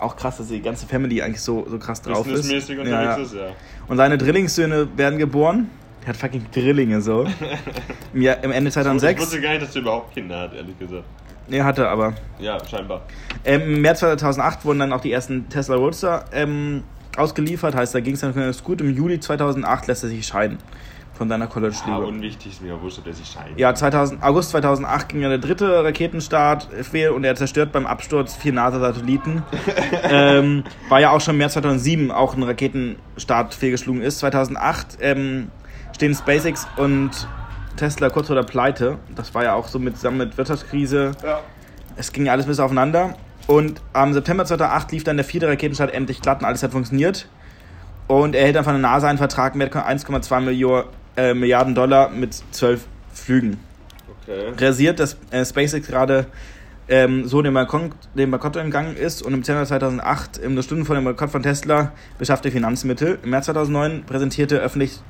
[0.00, 2.32] Auch krass, dass die ganze Family eigentlich so, so krass drauf ist.
[2.32, 3.22] Businessmäßig unterwegs ja.
[3.22, 3.46] ist, ja.
[3.86, 5.70] Und seine Drillingssöhne werden geboren.
[6.08, 7.26] Hat fucking Drillinge so.
[8.14, 9.20] Im, Jahr, im Ende Ich 2006.
[9.20, 11.04] wusste gar nicht, dass er überhaupt Kinder hat, ehrlich gesagt.
[11.48, 12.14] Nee, hatte aber.
[12.38, 13.02] Ja, scheinbar.
[13.44, 16.82] Ähm, Im März 2008 wurden dann auch die ersten Tesla Roadster ähm,
[17.16, 17.74] ausgeliefert.
[17.74, 18.80] Heißt, da ging es dann ganz gut.
[18.80, 20.58] Im Juli 2008 lässt er sich scheiden
[21.14, 22.06] von seiner Ja, College-Liebe.
[22.06, 23.58] unwichtig ist mir wurscht, ob der sich scheidet.
[23.58, 28.36] Ja, 2000, August 2008 ging ja der dritte Raketenstart fehl und er zerstört beim Absturz
[28.36, 29.42] vier NASA-Satelliten.
[30.04, 34.20] ähm, war ja auch schon im März 2007 auch ein Raketenstart fehlgeschlagen ist.
[34.20, 35.50] 2008 ähm,
[35.98, 37.10] stehen SpaceX und
[37.76, 38.98] Tesla kurz vor der Pleite.
[39.16, 41.10] Das war ja auch so mit, zusammen mit Wirtschaftskrise.
[41.24, 41.40] Ja.
[41.96, 43.16] Es ging ja alles bis aufeinander.
[43.48, 47.28] Und am September 2008 lief dann der vierte Raketenstart endlich glatt und alles hat funktioniert.
[48.06, 50.84] Und er erhält dann von der NASA einen Vertrag mit 1,2 Millio-
[51.16, 53.58] äh, Milliarden Dollar mit zwölf Flügen.
[54.22, 54.52] Okay.
[54.56, 56.26] Realisiert, dass äh, SpaceX gerade
[56.88, 60.84] ähm, so dem Bankrott, dem Bankrott entgangen ist und im Dezember 2008, im nur Stunden
[60.84, 63.18] vor dem Bankrott von Tesla, beschaffte Finanzmittel.
[63.24, 65.00] Im März 2009 präsentierte öffentlich,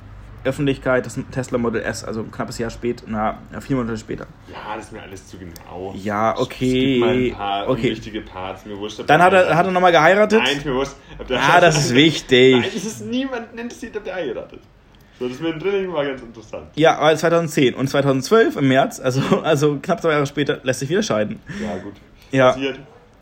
[0.49, 4.26] Öffentlichkeit das Tesla Model S, also ein knappes Jahr später, na, vier Monate später.
[4.53, 5.94] Ja, das ist mir alles zu genau.
[5.96, 7.88] Ja, Es okay, gibt mal ein paar okay.
[7.88, 9.03] unwichtige Parts, mir wurscht.
[9.07, 10.40] Dann hat er, hat er nochmal geheiratet.
[10.42, 10.94] Nein, mir wurscht.
[11.30, 12.57] Ah, das ist wichtig.
[12.57, 14.61] Nein, es ist niemand interessiert, ob der heiratet.
[15.18, 16.68] So, das mit dem Drilling war ganz interessant.
[16.76, 20.88] Ja, aber 2010 und 2012 im März, also, also knapp zwei Jahre später, lässt sich
[20.88, 21.40] wieder scheiden.
[21.61, 21.94] Ja, gut.
[22.30, 22.53] Ja.
[22.53, 22.78] Passiert.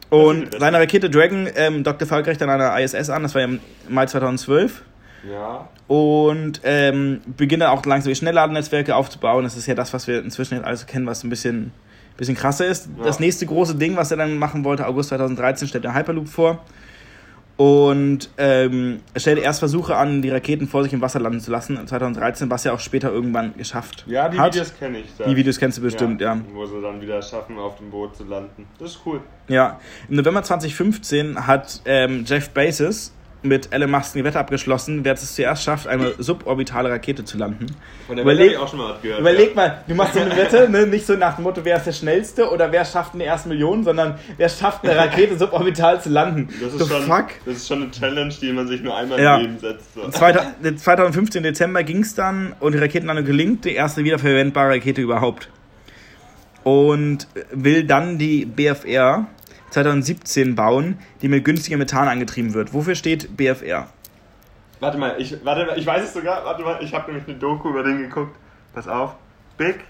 [0.09, 3.49] Und seine Rakete Dragon ähm, dockt erfolgreich dann an der ISS an, das war ja
[3.49, 4.83] im Mai 2012.
[5.31, 5.69] Ja.
[5.89, 9.45] Und ähm, beginnt dann auch langsam die Schnellladenetzwerke aufzubauen.
[9.45, 11.73] Das ist ja das, was wir inzwischen jetzt alles kennen, was ein bisschen,
[12.17, 12.89] bisschen krasser ist.
[12.99, 13.05] Ja.
[13.05, 16.61] Das nächste große Ding, was er dann machen wollte, August 2013, stellt der Hyperloop vor.
[17.57, 21.51] Und ähm, er stellte erst Versuche an, die Raketen vor sich im Wasser landen zu
[21.51, 24.55] lassen, 2013, was er auch später irgendwann geschafft Ja, die hat.
[24.55, 25.07] Videos kenne ich.
[25.17, 25.25] Da.
[25.25, 26.39] Die Videos kennst du bestimmt, ja.
[26.53, 28.67] Wo sie dann wieder schaffen, auf dem Boot zu landen.
[28.79, 29.23] Das ist cool.
[29.49, 35.13] Ja, im November 2015 hat ähm, Jeff Bezos mit Elon Musk ein Wette abgeschlossen, wer
[35.15, 37.67] es zuerst schafft, eine suborbitale Rakete zu landen.
[38.07, 39.21] Von der Überleg- ich auch schon mal was gehört.
[39.21, 39.55] Überleg ja.
[39.55, 40.87] mal, du machst so eine Wette, ne?
[40.87, 43.85] nicht so nach dem Motto, wer ist der Schnellste oder wer schafft eine erste Million,
[43.85, 46.49] sondern wer schafft eine Rakete suborbital zu landen.
[46.61, 47.27] Das The ist, schon, fuck?
[47.45, 49.37] das ist schon eine Challenge, die man sich nur einmal Ja.
[49.37, 49.95] im Leben setzt.
[49.95, 50.09] So.
[50.09, 55.49] 2000 2015 Dezember ging es dann und die Raketenlandung gelingt, die erste wiederverwendbare Rakete überhaupt.
[56.65, 59.27] Und will dann die BFR
[59.71, 62.73] 2017 bauen, die mit günstigem Methan angetrieben wird.
[62.73, 63.89] Wofür steht BFR?
[64.81, 66.45] Warte mal, ich, warte mal, ich weiß es sogar.
[66.45, 68.37] Warte mal, ich habe nämlich eine Doku über den geguckt.
[68.75, 69.15] Pass auf.
[69.57, 69.85] Big.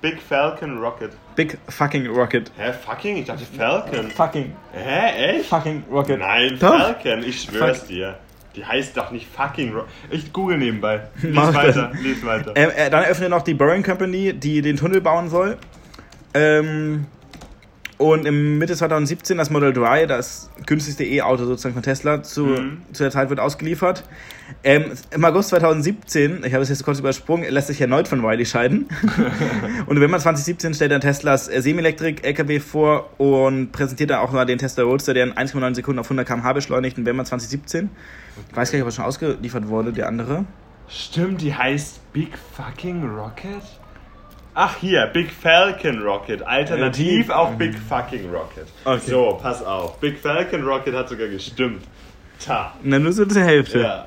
[0.00, 1.10] Big Falcon Rocket.
[1.34, 2.52] Big fucking Rocket.
[2.56, 3.16] Hä, fucking?
[3.16, 4.10] Ich dachte Falcon.
[4.10, 5.48] Fucking, Hä, echt?
[5.48, 6.20] fucking Rocket.
[6.20, 6.78] Nein, Doch.
[6.78, 7.88] Falcon, ich schwör's Fuck.
[7.88, 8.18] dir.
[8.54, 9.88] Die heißt doch nicht fucking Rocket.
[10.10, 11.08] Ich google nebenbei.
[11.22, 12.52] Lies Mach weiter, lies weiter.
[12.54, 15.58] Ähm, äh, dann eröffnet noch die Boring Company, die den Tunnel bauen soll.
[16.32, 17.06] Ähm,
[17.98, 22.82] Und im Mitte 2017 das Model 3, das günstigste E-Auto sozusagen von Tesla, zu, Mhm.
[22.92, 24.04] zu der Zeit wird ausgeliefert.
[24.62, 28.46] Ähm, Im August 2017, ich habe es jetzt kurz übersprungen, lässt sich erneut von Wiley
[28.46, 28.86] scheiden.
[29.86, 34.58] und im November 2017 stellt dann Teslas Semi-Elektrik-LKW vor und präsentiert dann auch mal den
[34.58, 37.90] Tesla Roadster, der in 1,9 Sekunden auf 100 km/h beschleunigt, im November 2017.
[38.50, 40.44] Ich weiß gar nicht, ob er schon ausgeliefert wurde, der andere.
[40.88, 43.77] Stimmt, die heißt Big Fucking Rocket?
[44.60, 46.42] Ach hier, Big Falcon Rocket.
[46.44, 48.66] Alternativ Ja, die- auch Big Fucking Rocket.
[48.84, 49.00] Okay.
[49.08, 50.00] So, pass auf.
[50.00, 51.84] Big Falcon Rocket hat sogar gestimmt.
[52.44, 52.74] Ta.
[52.82, 53.80] Na, nur so zur Hälfte.
[53.82, 54.06] Ja.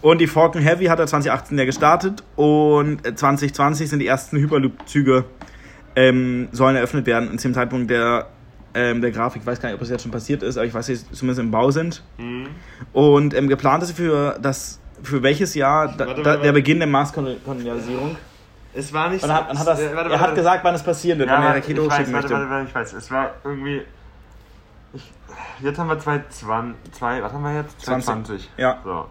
[0.00, 4.38] Und die Falcon Heavy hat er 2018 ja gestartet und äh, 2020 sind die ersten
[4.38, 5.26] Hyperloop-Züge
[5.96, 7.28] ähm, sollen eröffnet werden.
[7.28, 8.28] Und zum Zeitpunkt der,
[8.74, 10.72] ähm, der Grafik, ich weiß gar nicht, ob das jetzt schon passiert ist, aber ich
[10.72, 12.02] weiß, dass sie zumindest im Bau sind.
[12.16, 12.46] Mhm.
[12.94, 16.52] Und ähm, geplant ist für das für welches Jahr da, Warte, warte, der warte.
[16.54, 18.16] Beginn der Mars-Kolonialisierung?
[18.74, 20.34] Es war nicht Und hat, man hat das, äh, warte, er hat warte.
[20.34, 22.34] gesagt, wann es passieren wird, Ja, wann er warte, Rakete hochschicken warte, möchte.
[22.34, 22.92] warte, warte, ich weiß.
[22.94, 23.82] Es war irgendwie.
[24.92, 25.12] Ich,
[25.60, 26.92] jetzt haben wir 2020.
[26.92, 27.80] Zwei, was haben wir jetzt?
[27.80, 28.04] 20.
[28.04, 28.50] 2020.
[28.56, 28.78] Ja.
[28.84, 29.06] So.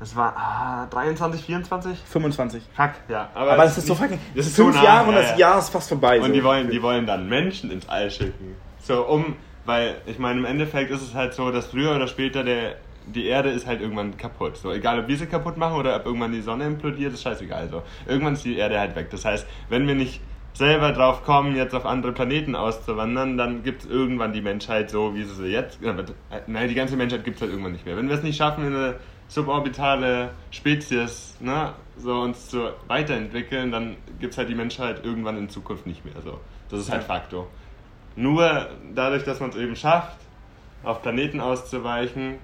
[0.00, 1.98] Es war ah, 23, 24?
[1.98, 2.62] 25.
[2.74, 3.28] Fuck, ja.
[3.34, 4.20] Aber, Aber es ist so fucking.
[4.34, 5.36] das ist so fünf nah, Jahre und ja, das ja.
[5.36, 6.20] Jahr ist fast vorbei.
[6.20, 6.32] Und so.
[6.32, 8.54] die wollen, die wollen dann Menschen ins All schicken.
[8.80, 12.44] So, um, weil ich meine, im Endeffekt ist es halt so, dass früher oder später
[12.44, 12.76] der,
[13.14, 14.56] die Erde ist halt irgendwann kaputt.
[14.56, 17.68] So, egal ob wir sie kaputt machen oder ob irgendwann die Sonne implodiert, ist scheißegal.
[17.68, 19.08] So, irgendwann ist die Erde halt weg.
[19.10, 20.20] Das heißt, wenn wir nicht
[20.54, 25.14] selber drauf kommen, jetzt auf andere Planeten auszuwandern, dann gibt es irgendwann die Menschheit so,
[25.14, 25.78] wie sie sie jetzt.
[26.46, 27.96] Nein, die ganze Menschheit gibt es halt irgendwann nicht mehr.
[27.96, 28.94] Wenn wir es nicht schaffen, in eine
[29.28, 35.48] suborbitale Spezies ne, so uns zu weiterentwickeln, dann gibt es halt die Menschheit irgendwann in
[35.48, 36.20] Zukunft nicht mehr.
[36.24, 36.40] So.
[36.70, 37.04] Das ist halt.
[37.04, 37.46] Faktor.
[38.16, 40.18] Nur dadurch, dass man es eben schafft,
[40.82, 42.36] auf Planeten auszuweichen,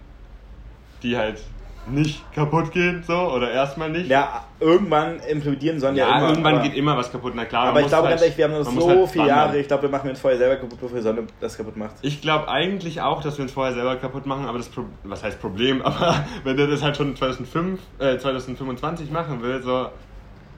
[1.05, 1.41] die halt
[1.87, 4.09] nicht kaputt gehen, so, oder erstmal nicht.
[4.09, 6.29] ja, irgendwann implodieren sollen ja, Ja, immer.
[6.31, 7.67] irgendwann aber, geht immer was kaputt, na klar.
[7.67, 9.27] aber ich glaube halt- ganz ehrlich, wir haben noch so halt viele.
[9.27, 9.59] Jahre.
[9.59, 11.97] Ich glaube, wir machen uns vorher selber kaputt, bevor die Sonne das kaputt macht.
[12.01, 15.23] Ich glaube eigentlich auch, dass wir uns vorher selber kaputt machen, aber das Pro was
[15.23, 19.89] heißt Problem, aber wenn der das halt schon 2005, äh, 2025 machen will, so,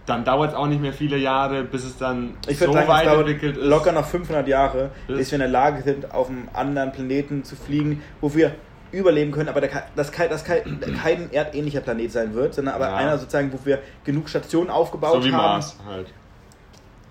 [0.07, 3.09] dann dauert es auch nicht mehr viele Jahre, bis es dann Ich so sagen, weit
[3.09, 3.66] entwickelt ist.
[3.66, 7.42] locker noch 500 Jahre, Bis- bis wir in der Lage sind, auf einem anderen Planeten
[7.42, 8.53] zu fliegen, wo wir
[8.99, 12.74] überleben können, aber der, ke- das, kein, das kein, kein erdähnlicher Planet sein wird, sondern
[12.74, 12.97] aber Ja.
[12.97, 15.36] einer sozusagen, wo wir genug Stationen aufgebaut so wie haben.
[15.55, 16.09] Mars halt.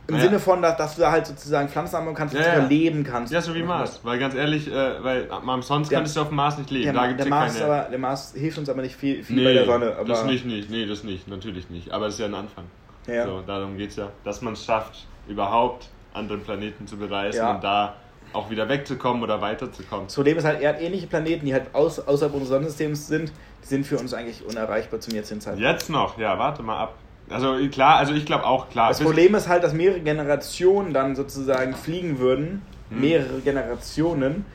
[0.08, 0.22] Im Ja.
[0.22, 3.04] Sinne von, dass, dass du da halt sozusagen Pflanzen anbauen kannst, Ja, dass du überleben
[3.04, 3.34] kannst.
[3.34, 4.00] Ja, so wie Mars.
[4.04, 6.84] Weil ganz ehrlich, äh, weil am sonst Der- könntest du auf dem Mars nicht leben.
[6.86, 7.66] Der, da gibt's der, Mars, keine.
[7.66, 9.96] aber, der Mars hilft uns aber nicht viel, viel nee, bei der Sonne.
[9.98, 11.92] Aber, das nicht, nicht, nee, das nicht, natürlich nicht.
[11.92, 12.66] Aber das ist ja ein Anfang.
[13.08, 13.26] Ja.
[13.26, 17.64] So, darum geht es ja, dass man es schafft, überhaupt andere Planeten zu bereisen und
[17.64, 17.96] da
[18.36, 20.06] auch wieder wegzukommen oder weiterzukommen.
[20.08, 23.32] Das Problem ist halt, erdähnliche Planeten, die halt aus, außerhalb unseres Sonnensystems sind,
[23.64, 25.66] die sind für uns eigentlich unerreichbar zum jetzigen Zeitpunkt.
[25.68, 26.96] Jetzt noch, ja, warte mal ab.
[27.30, 28.90] Also klar, also ich glaube auch klar.
[28.90, 33.02] Das Problem ist halt, dass mehrere Generationen dann sozusagen fliegen würden, Hm.
[33.02, 34.46] mehrere Generationen,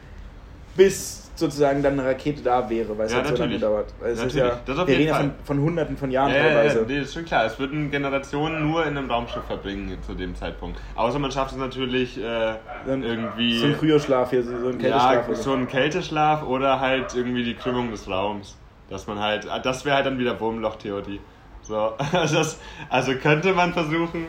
[0.76, 3.60] bis sozusagen dann eine Rakete da wäre, weil es Ja, halt so lange natürlich.
[3.62, 3.94] dauert.
[3.98, 4.52] Weil es ist Natürlich.
[4.52, 6.84] ja, Das auf wir reden von, von hunderten von Jahren ja, ja, ja, teilweise.
[6.86, 7.44] nee, ist schon klar.
[7.46, 10.78] Es würden Generationen nur in einem Raumschiff verbringen zu dem Zeitpunkt.
[10.96, 12.54] Außer man schafft es natürlich äh,
[12.86, 13.58] irgendwie.
[13.58, 15.12] So ein Kryoschlaf hier, so ein Kälteschlaf.
[15.14, 18.56] Ja, oder so ein Kälteschlaf oder halt irgendwie die Krümmung des Raums.
[18.88, 21.20] Dass man halt, das wäre halt dann wieder Wurmloch-Theorie.
[21.62, 22.58] So, das,
[22.88, 24.26] also könnte man versuchen,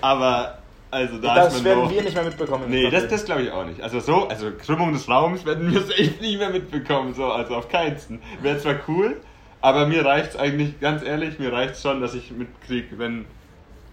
[0.00, 0.57] aber
[0.90, 2.64] also da das werden noch- wir nicht mehr mitbekommen.
[2.68, 3.80] Nee, das, das glaube ich auch nicht.
[3.80, 7.68] Also so, also Krümmung des Raums werden wir safe nicht mehr mitbekommen, so, also auf
[7.68, 8.20] keinsten.
[8.42, 9.20] Wäre zwar cool,
[9.60, 13.26] aber mir reicht's eigentlich, ganz ehrlich, mir reicht's schon, dass ich mitkriege, wenn,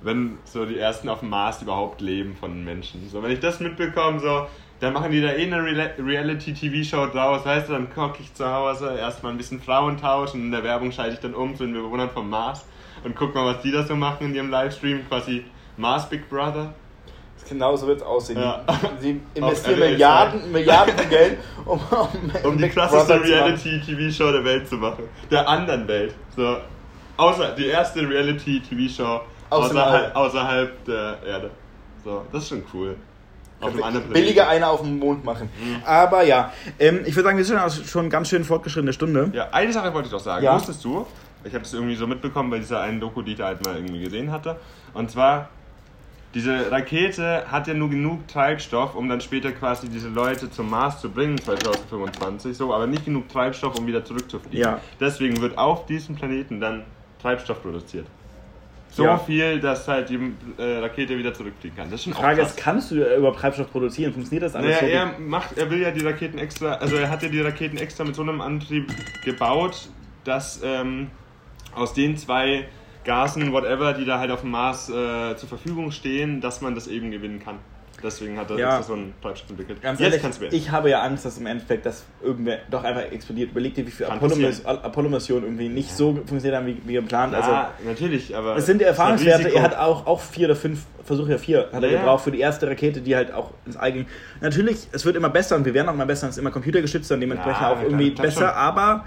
[0.02, 3.10] wenn so die ersten auf dem Mars überhaupt leben von Menschen.
[3.10, 4.48] So, wenn ich das mitbekomme, so,
[4.80, 8.46] dann machen die da eh eine Rela- Reality-TV-Show draus, weißt du, dann koche ich zu
[8.50, 11.74] Hause, erstmal ein bisschen Frauentausch und in der Werbung schalte ich dann um zu den
[11.74, 12.66] Bewohnern vom Mars
[13.04, 15.46] und guck mal, was die da so machen in ihrem Livestream, quasi
[15.78, 16.74] Mars Big Brother.
[17.48, 18.40] Genau so wird es aussehen.
[18.40, 18.64] Ja.
[19.00, 23.22] Sie investieren Milliarden, Milliarden Geld, um, um, um die krasseste.
[23.24, 25.04] Reality-TV-Show der Welt zu machen.
[25.30, 26.14] Der anderen Welt.
[26.36, 26.58] So.
[27.18, 31.52] Außer die erste Reality-TV-Show außerhalb, außerhalb der Erde.
[32.04, 32.96] So, das ist schon cool.
[34.12, 35.50] Billiger einer auf dem Mond machen.
[35.60, 35.82] Mhm.
[35.86, 39.32] Aber ja, ähm, ich würde sagen, wir sind schon, schon ganz schön fortgeschrittene Stunde.
[39.34, 40.44] Ja, eine Sache wollte ich doch sagen.
[40.44, 40.56] Ja.
[40.56, 41.06] Wusstest du,
[41.44, 43.76] ich habe das irgendwie so mitbekommen bei dieser einen Doku, die ich da halt mal
[43.76, 44.58] irgendwie gesehen hatte.
[44.94, 45.50] Und zwar,
[46.36, 51.00] diese Rakete hat ja nur genug Treibstoff, um dann später quasi diese Leute zum Mars
[51.02, 54.60] zu bringen, 2025, so, aber nicht genug Treibstoff, um wieder zurückzufliegen.
[54.60, 54.80] Ja.
[55.00, 56.84] Deswegen wird auf diesem Planeten dann
[57.22, 58.06] Treibstoff produziert.
[58.92, 59.18] So Ja.
[59.18, 60.20] viel, dass halt die
[60.58, 61.90] äh, Rakete wieder zurückfliegen kann.
[61.90, 64.14] Das ist schon Die Frage ist, kannst du überhaupt Treibstoff produzieren?
[64.14, 65.14] Funktioniert das alles Naja, so?
[65.16, 68.04] er macht, er will ja die Raketen extra, also er hat ja die Raketen extra
[68.04, 68.92] mit so einem Antrieb
[69.24, 69.90] gebaut,
[70.26, 71.08] dass ähm,
[71.74, 72.68] aus den zwei
[73.06, 76.88] Gasen, whatever, die da halt auf dem Mars äh, zur Verfügung stehen, dass man das
[76.88, 77.60] eben gewinnen kann.
[78.04, 78.78] Deswegen hat er Ja.
[78.78, 79.82] jetzt so einen Treibstoff entwickelt.
[79.82, 80.56] Ganz Jetzt ehrlich, beenden.
[80.56, 83.52] ich habe ja Angst, dass im Endeffekt das irgendwer doch einfach explodiert.
[83.52, 87.32] Überleg dir, wie viele Apollo-Missionen Apollo irgendwie nicht so funktioniert haben, wie, wie geplant.
[87.34, 88.58] ja, Also, natürlich, aber.
[88.58, 89.48] es sind ein Erfahrungswerte.
[89.56, 92.00] Er hat auch, auch vier oder fünf Versuche, ja vier hat er Ja, ja.
[92.00, 94.06] gebraucht für die erste Rakete, die halt auch ins All ging.
[94.42, 97.12] Natürlich, es wird immer besser und wir werden auch immer besser, es ist immer computergestützt
[97.12, 98.50] und dementsprechend Ja, auch irgendwie besser, schon.
[98.50, 99.06] aber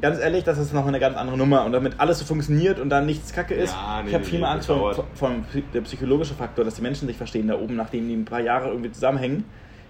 [0.00, 2.90] ganz ehrlich, das ist noch eine ganz andere Nummer und damit alles so funktioniert und
[2.90, 3.72] dann nichts kacke ist.
[3.72, 5.30] Ja, nee, ich habe nee, viel mehr nee, Angst vor, vor
[5.74, 8.68] der psychologische Faktor, dass die Menschen sich verstehen da oben, nachdem die ein paar Jahre
[8.68, 9.44] irgendwie zusammenhängen.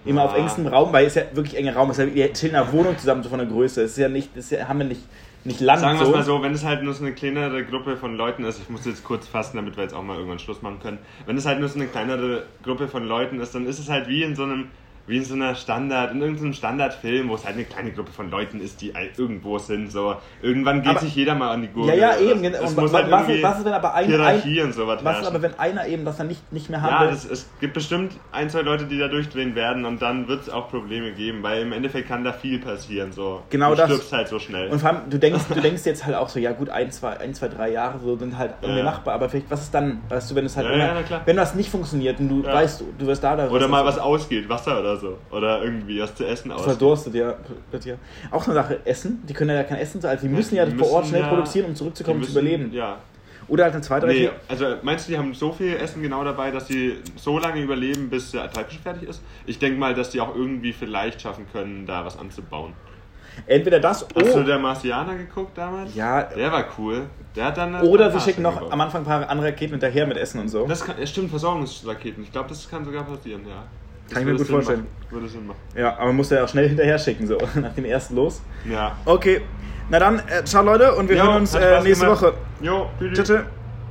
[0.04, 0.38] Immer auf Ja.
[0.38, 1.98] engstem Raum, weil es ja wirklich enger Raum ist.
[1.98, 3.82] Ja, Wir chillen in einer Wohnung zusammen, so von der Größe.
[3.82, 5.02] Es ist ja nicht, das ja, haben wir nicht,
[5.44, 6.14] nicht Land Sagen wir es so.
[6.16, 8.86] mal so, wenn es halt nur so eine kleinere Gruppe von Leuten ist, ich muss
[8.86, 10.98] jetzt kurz fassen, damit wir jetzt auch mal irgendwann Schluss machen können.
[11.26, 14.08] Wenn es halt nur so eine kleinere Gruppe von Leuten ist, dann ist es halt
[14.08, 14.68] wie in so einem,
[15.10, 18.30] wie in so einer Standard, in irgendeinem Standardfilm, wo es halt eine kleine Gruppe von
[18.30, 19.90] Leuten ist, die halt irgendwo sind.
[19.90, 21.96] So irgendwann geht Aber- sich jeder mal an die Gurgel.
[21.96, 22.44] Ja, ja, eben.
[22.44, 24.72] Es, es Und muss halt was, irgendwie was ist, wenn aber ein, Hierarchie ein und
[24.74, 27.10] sowas was ist aber, wenn einer eben das dann nicht, nicht mehr Ja, haben will?
[27.14, 30.48] das, es gibt bestimmt ein, zwei Leute, die da durchdrehen werden und dann wird es
[30.48, 33.10] auch Probleme geben, weil im Endeffekt kann da viel passieren.
[33.12, 33.42] So.
[33.50, 33.86] Genau du das.
[33.90, 34.68] stirbst halt so schnell.
[34.70, 37.18] Und vor allem, du denkst, du denkst jetzt halt auch so, ja gut, ein, zwei,
[37.18, 38.84] ein, zwei, drei Jahre so sind halt irgendwie Ja.
[38.84, 41.02] machbar, aber vielleicht, was ist dann, weißt du, wenn es halt Ja, immer, ja, na
[41.02, 41.22] klar.
[41.24, 42.54] wenn das nicht funktioniert und du Ja.
[42.54, 44.99] weißt, du wirst da, da Oder mal du- was ausgeht, Wasser oder so.
[45.30, 46.70] Oder irgendwie was zu essen ausgeht.
[46.72, 47.34] verdurstet, ja,
[47.84, 47.94] ja.
[48.30, 50.90] Auch eine Sache, Essen, die können ja kein Essen, also die müssen ja die vor
[50.92, 52.72] Ort schnell ja- produzieren, um zurückzukommen, müssen- zu überleben.
[52.72, 52.98] Ja.
[53.48, 54.40] Oder halt eine zweite Nee, Rakete.
[54.48, 58.08] also meinst du, die haben so viel Essen genau dabei, dass sie so lange überleben,
[58.08, 59.22] bis der Treibstoff fertig ist?
[59.44, 62.74] Ich denke mal, dass die auch irgendwie vielleicht schaffen können, da was anzubauen.
[63.46, 65.94] Entweder das Hast oh, du der Marsianer geguckt damals?
[65.94, 66.22] Ja.
[66.22, 67.06] Der war cool.
[67.34, 67.80] Der hat dann.
[67.82, 68.72] oder sie schicken noch gebaut.
[68.72, 70.66] am Anfang ein paar andere Raketen hinterher mit Essen und so.
[70.66, 72.22] Das kann, stimmt, Versorgungsraketen.
[72.24, 73.64] Ich glaube, das kann sogar passieren, ja.
[74.10, 74.80] Kann ich mir gut Sinn vorstellen.
[74.80, 75.10] Machen.
[75.10, 75.58] Würde Sinn machen.
[75.76, 78.42] Ja, aber man muss ja auch schnell hinterher schicken, so, nach dem ersten los.
[78.64, 78.96] Ja.
[79.04, 79.40] Okay,
[79.88, 82.22] na dann, äh, ciao Leute und wir Jo, hören uns äh, nächste gemacht.
[82.22, 82.34] Woche.
[82.60, 83.32] Jo, tschüss.